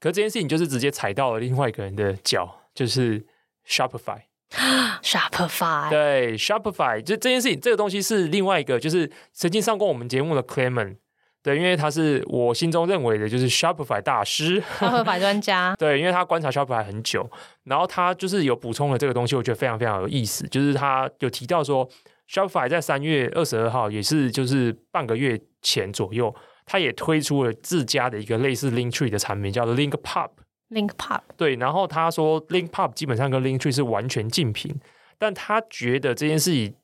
[0.00, 3.24] 可这件事情就是直接踩到了另外一个人的脚，就是
[3.66, 4.20] Shopify。
[5.02, 10.96] Shopify 对 Shopify，就这件事情，这个东西是另外一个，就是曾经上过我们节目的 Clement，
[11.42, 15.74] 对，因为他是我心中认为的就是 Shopify 大师，Shopify 专家。
[15.80, 17.28] 对，因为他观察 Shopify 很久，
[17.64, 21.88] 然后他就是有补充了这个东西，我觉得非常非常有意思，就是他有提到说
[22.30, 26.32] Shopify 在三月二十二号，也是就是半个月前左右。
[26.66, 30.30] 他也推出了自家的一个类似 Linktree 的产品，叫做 LinkPub。
[30.70, 34.74] LinkPub 对，然后他说 LinkPub 基本上跟 Linktree 是完全竞品，
[35.16, 36.74] 但他觉得这件事情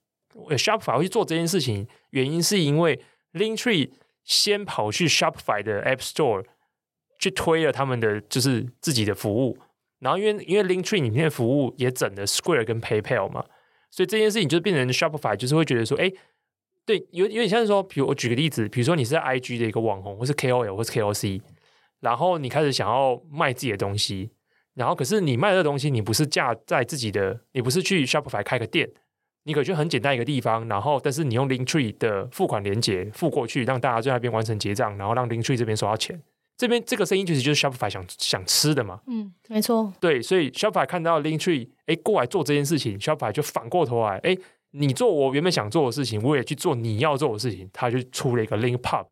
[0.50, 3.02] Shopify 会去做这件事情，原因是因为
[3.32, 3.90] Linktree
[4.22, 6.44] 先跑去 Shopify 的 App Store
[7.18, 9.58] 去推了他们的就是自己的服务，
[9.98, 13.44] 然后因为因为 Linktree 里面的服务也整了 Square 跟 PayPal 嘛，
[13.90, 16.12] 所以这件事情就变成 Shopify 就是会觉得说，哎。
[16.84, 21.40] 对，有有点像是说，比如我举个例子，比如说你是在 IG 的一个网红，或是 KOL，或是 KOC，
[22.00, 24.30] 然后你开始想要卖自己的东西，
[24.74, 28.90] 然后可是你卖的东西，你不是架在自己的，你不是去 Shopify 开个店，
[29.44, 36.20] 你可能就很简单一个地方，然后但是你用 Linktree 的付款连接付过去，让大家在那边完成结账，然后让 Linktree 这边收到钱，
[36.56, 44.36] 这边这个生意其实就是 Shopify 想想吃的嘛，嗯，没错，对，所以 Shopify 看到 Linktree 哎过来做这件事情，Shopify 就反过头来哎。
[44.72, 49.06] 你做我原本想做的事情，我也去做你要做的事情，他就出了一个 Link Pub，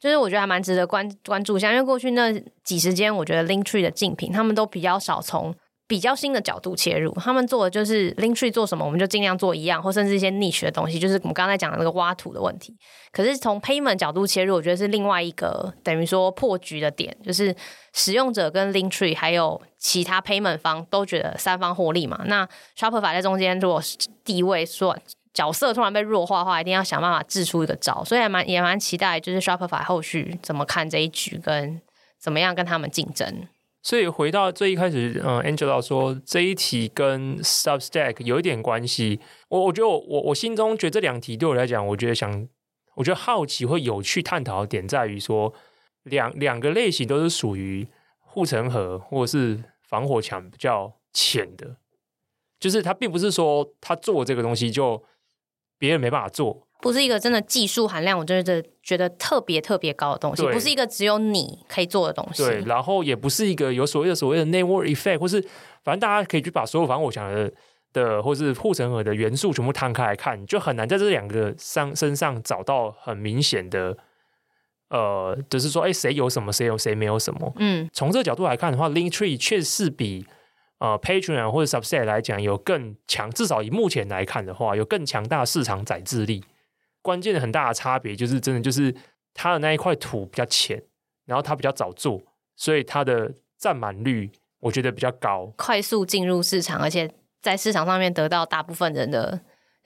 [0.00, 2.32] 就是我觉得还蛮值得关关注一下，因为过去那
[2.64, 5.54] 几十间，我觉得 Linktree 的竞品，他们都比较少从
[5.92, 12.74] 比较新的角度切入，他们做的就是 Linktree 做什么，我们就尽量做一样，或甚至一些 niche 的东西，就是我们刚才讲的那个挖土的问题。
[13.12, 17.54] 可是从 Payment 角度切入，我觉得是另外一个等于说破局的点，就是
[17.92, 22.22] 使用者跟 Linktree 还有其他 Payment 方都觉得三方获利嘛。
[22.24, 23.78] 那 Shopify 在中间，如果
[24.24, 24.96] 地位说
[25.34, 28.02] 角色突然被弱化的话，一定要想办法制出一个招。
[28.02, 31.78] 所以还蛮也蛮期待，就是 Shopify 后续怎么看这一局，跟
[32.18, 33.46] 怎么样跟他们竞争。
[33.82, 39.20] 所以回到最一开始，嗯，Angela 说这一题跟 Substack 有一点关系。
[39.48, 42.48] 我我觉得我我我心中觉得这两题对我来讲，我觉得想。
[42.94, 45.54] 我觉得好奇或有趣探讨的点在于说，
[46.02, 51.78] 两两个类型都是属于护城河或者是防火墙比较浅的，
[52.60, 55.02] 就是他并不是说他做这个东西就
[55.78, 62.42] 别人没办法做，不是一个真的技术含量，我真的觉得特别特别高的东西，不是一个只有你可以做的东西。
[62.42, 65.40] 对，然后也不是一个有所谓的所谓的 network effect，或是
[65.82, 67.50] 反正大家可以去把所有反正我想的。
[67.94, 73.94] 的或是护城河的元素全部摊开来看，就很难在这两个上身上找到很明显的，
[74.88, 77.52] 呃，就是说，哎，谁有什么，谁有谁没有什么。
[77.58, 80.24] 嗯，从这个角度来看的话，Linktree 确实比
[80.78, 86.42] 呃 Patreon 或者 Substack 来讲有更强，至少以目前来看的话，有更强大的市场载制力。
[87.02, 88.94] 关键的很大的差别就是，真的就是
[89.34, 90.82] 它的那一块土比较浅，
[91.26, 92.22] 然后它比较早做，
[92.56, 94.30] 所以它的占满率
[94.60, 97.12] 我觉得比较高，快速进入市场，而且。
[97.42, 99.40] 在市场上面得到大部分人的，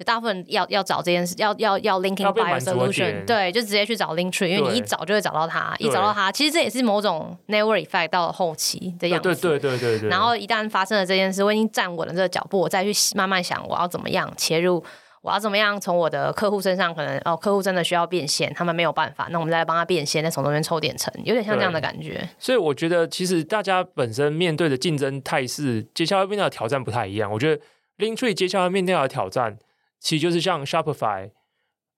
[0.05, 9.35] 大部分要要找这件事，要要要 linking buyer solution，对，就直接去找 Linktree，因为你一找就会找到它，一找到它，其实这也是某种 network effect 到了后期的样子。
[9.35, 10.11] 对对对对对。
[10.11, 14.85] 然后一旦发生了这件事，我已经站稳了这个脚步，我再去慢慢想我要怎么样切入。
[15.27, 22.29] 我要怎么样从我的客户身上，可能哦，客户真的需要变现，他们没有办法，那我们再来帮他变现，再从中间抽点成，有点像这样的感觉。
[22.39, 27.29] 所以我觉得，其实大家本身面对的竞争态势，接下来面对的挑战不太一样。
[27.33, 27.61] 我觉得
[27.99, 29.59] Linktree 接下来面对的挑战，
[29.99, 31.33] 其实就是像 Shopify、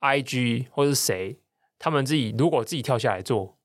[0.00, 1.36] IG 或是谁，
[1.78, 3.58] 他们自己如果自己跳下来做，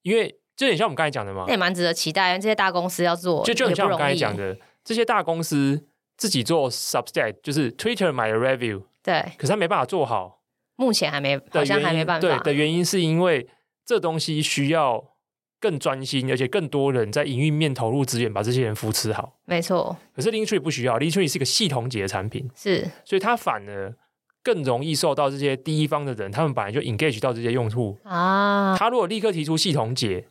[0.00, 2.38] 因为就有点像我们刚才讲的嘛，那也蛮值得期待。
[2.38, 5.84] 这些大公司要做，就就很像我们刚才讲的，这些大公司
[6.16, 8.84] 自己做 Substack，就是 Twitter 买了 Review。
[9.02, 10.40] 对，可是他没办法做好，
[10.76, 12.26] 目前还没，好像还没办法。
[12.26, 13.48] 对的原因是因为
[13.84, 15.02] 这东西需要
[15.58, 19.38] 更专心，而且更多人在营运面投入资源，把这些人扶持好。
[19.44, 19.96] 没错。
[20.14, 23.94] 可是 Linktree 不需要，Linktree 是一个系统级的产品，是，所以它反而
[24.42, 28.76] 更容易受到这些第一方的人，他们本来就 engage 到这些用户啊。
[28.78, 30.28] 他如果立刻提出系统解，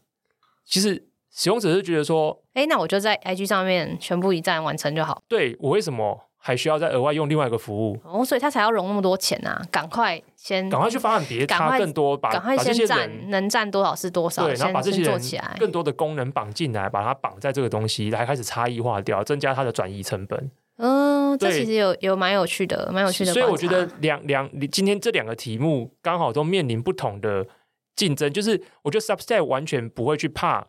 [0.65, 5.21] 其实使用者是觉得说，哎，那我就在 IG 上面全部一站完成就好。
[5.27, 6.28] 对，我为什么？
[6.41, 9.61] 还需要再额外用另外一个服务哦，所以他才要融那么多钱啊！
[9.69, 20.49] 赶快先赶快去发展别他更多，把赶快先占能赚多少是多少，对，然后把这些做起来，更多的功能绑进来，把它绑在这个东西，来开始差异化掉，增加它的转移成本。
[20.77, 23.33] 嗯，这其实有有蛮有趣的，蛮有趣的。
[23.33, 27.45] 所以我觉得两两今天这两个题目刚好都面临不同的
[27.97, 30.67] 竞争，就是我觉得 Substack 完全不会去怕。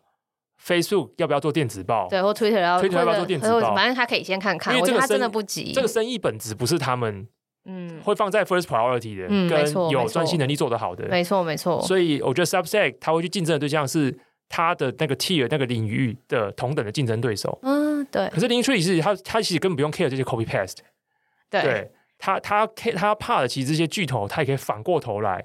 [0.63, 2.07] Facebook 要不要做电子报？
[2.07, 3.73] 对，或 Twitter 要 Twitter 要不要做电子报？
[3.73, 5.71] 反正他可以先看看，因为这个真的不急。
[5.73, 7.27] 这个生意本质不是他们，
[7.65, 11.81] 嗯，会放在 first priority 的，嗯，跟有专心能力做得好的，没错没错。
[11.81, 14.15] 所以我觉得 Substack 他会去竞争的对象是
[14.49, 17.57] 他的那个 tier 那个领域的同等的竞争对手。
[17.63, 18.29] 嗯，对。
[18.29, 20.77] 可是 Linktree 是他他其实根本不用 care 这些 copy paste，
[21.49, 21.89] 对，
[22.19, 25.43] 他他 care 他怕的其实这些巨头，他也可以反过头来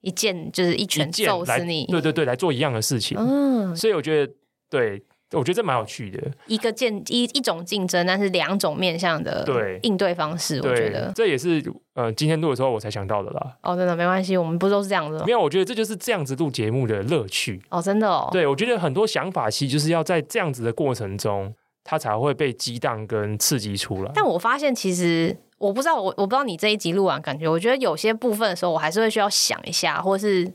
[0.00, 3.16] 一剑就是一拳揍死你，对对对，来做一样的事情。
[3.18, 4.32] 嗯，所以我觉得
[4.76, 5.02] 对。
[5.32, 11.60] 我觉得这蛮有趣的，一个竞一一种竞争，但是两种面向的对应对方式，我觉得这也是
[11.94, 13.56] 呃今天录的时候我才想到的啦。
[13.64, 15.24] 哦，真的没关系，我们不都是这样子吗？
[15.26, 17.60] 没有，我觉得这就是这样子录节目的乐趣。
[17.70, 18.28] 哦，真的哦。
[18.30, 21.52] 对，我觉得很多想法其实就是要在这样子的过程中，
[21.82, 24.12] 它才会被激荡跟刺激出来。
[24.14, 30.50] 但我发现其实我不知道，我我不知道你这一集录完感觉，我觉得有些部分的时候，我还是会需要想一下，或是。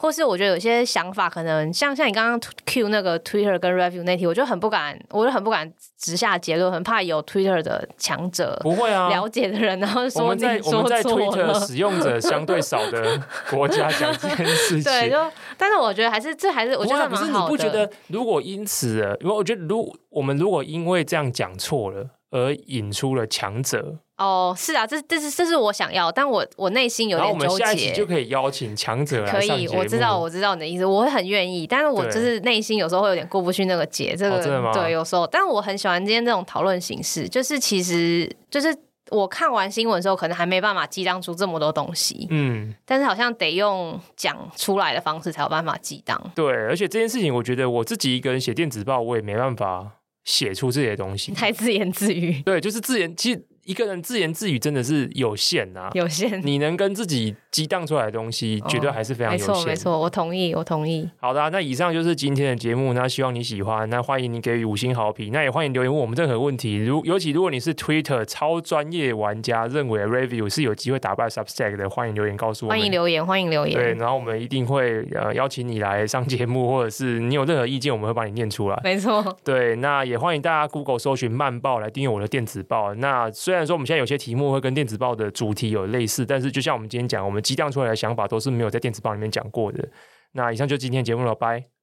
[0.00, 13.20] 或是我觉得有些想法可能像像你刚刚 Q 那个 Twitter 跟 Review 那题，我就很不敢，我就很不敢直下结论，很怕有 Twitter 的强者不会啊了解的人，然后说我们在我们在 Twitter 使用者相对少的
[13.50, 15.18] 国家讲这件事情， 对，就
[15.58, 17.16] 但是我觉得还是这还是我觉得蛮好的。
[17.18, 23.98] 不是你不觉得如果因此，因为我觉得如我们如果因为这样讲错了而引出了强者。
[24.20, 27.46] 哦，是啊，这这是这是我想要，但我我内心有点纠结。
[27.46, 29.32] 我们下一集就可以邀请强者来。
[29.32, 34.14] 可以，我知道，我知道你的意思，我会很愿意，但是我就是内心有时候会有点过不去那个结。
[34.14, 34.72] 这个？
[34.74, 38.76] 对，有时候，但我很喜欢今天这种讨论形式，就是其实就是
[39.10, 46.20] 我看完新闻的时候，可能还没办法激荡出这么多东西，嗯，但是好像得用讲出来的方式才有办法激荡。
[46.34, 49.92] 对，而且这件事情，我觉得我自己一个人写电子报，我也没办法
[50.24, 52.42] 写出这些东西，太自言自语。
[52.42, 53.46] 对，就是自言，其实。
[53.64, 56.40] 一个人自言自语真的是有限呐，有限。
[56.44, 59.48] 你能跟自己激荡出来的东西，绝对还是非常有限。
[59.48, 61.08] 没错，没错，我同意，我同意。
[61.20, 66.76] 好的，那以上就是今天的节目，那希望你喜欢，那欢迎你给予五星好评，那也欢迎留言问我们任何问题。
[66.76, 72.78] 如尤其如果你是 Twitter 超专业玩家，认为 Review 是有机会打败 Substack 的，欢迎留言告诉我们。
[72.78, 73.74] 欢迎留言，欢迎留言。
[73.74, 78.80] 对，然后我们一定会呃邀请你来上节目，或者是你有任何意见，我们会帮你念出来。
[78.82, 79.36] 没错。
[79.44, 82.94] 对，那也欢迎大家 Google 搜寻慢报来订阅我的电子报。
[82.94, 84.50] 那虽然说我们现在有些题目。
[84.50, 89.88] 会跟电子报的主题有类似，但是就像我们今天讲，我们激荡出来的想法都是没有在电子报里面讲过的。
[90.32, 91.79] 那以上就今天节目了，拜。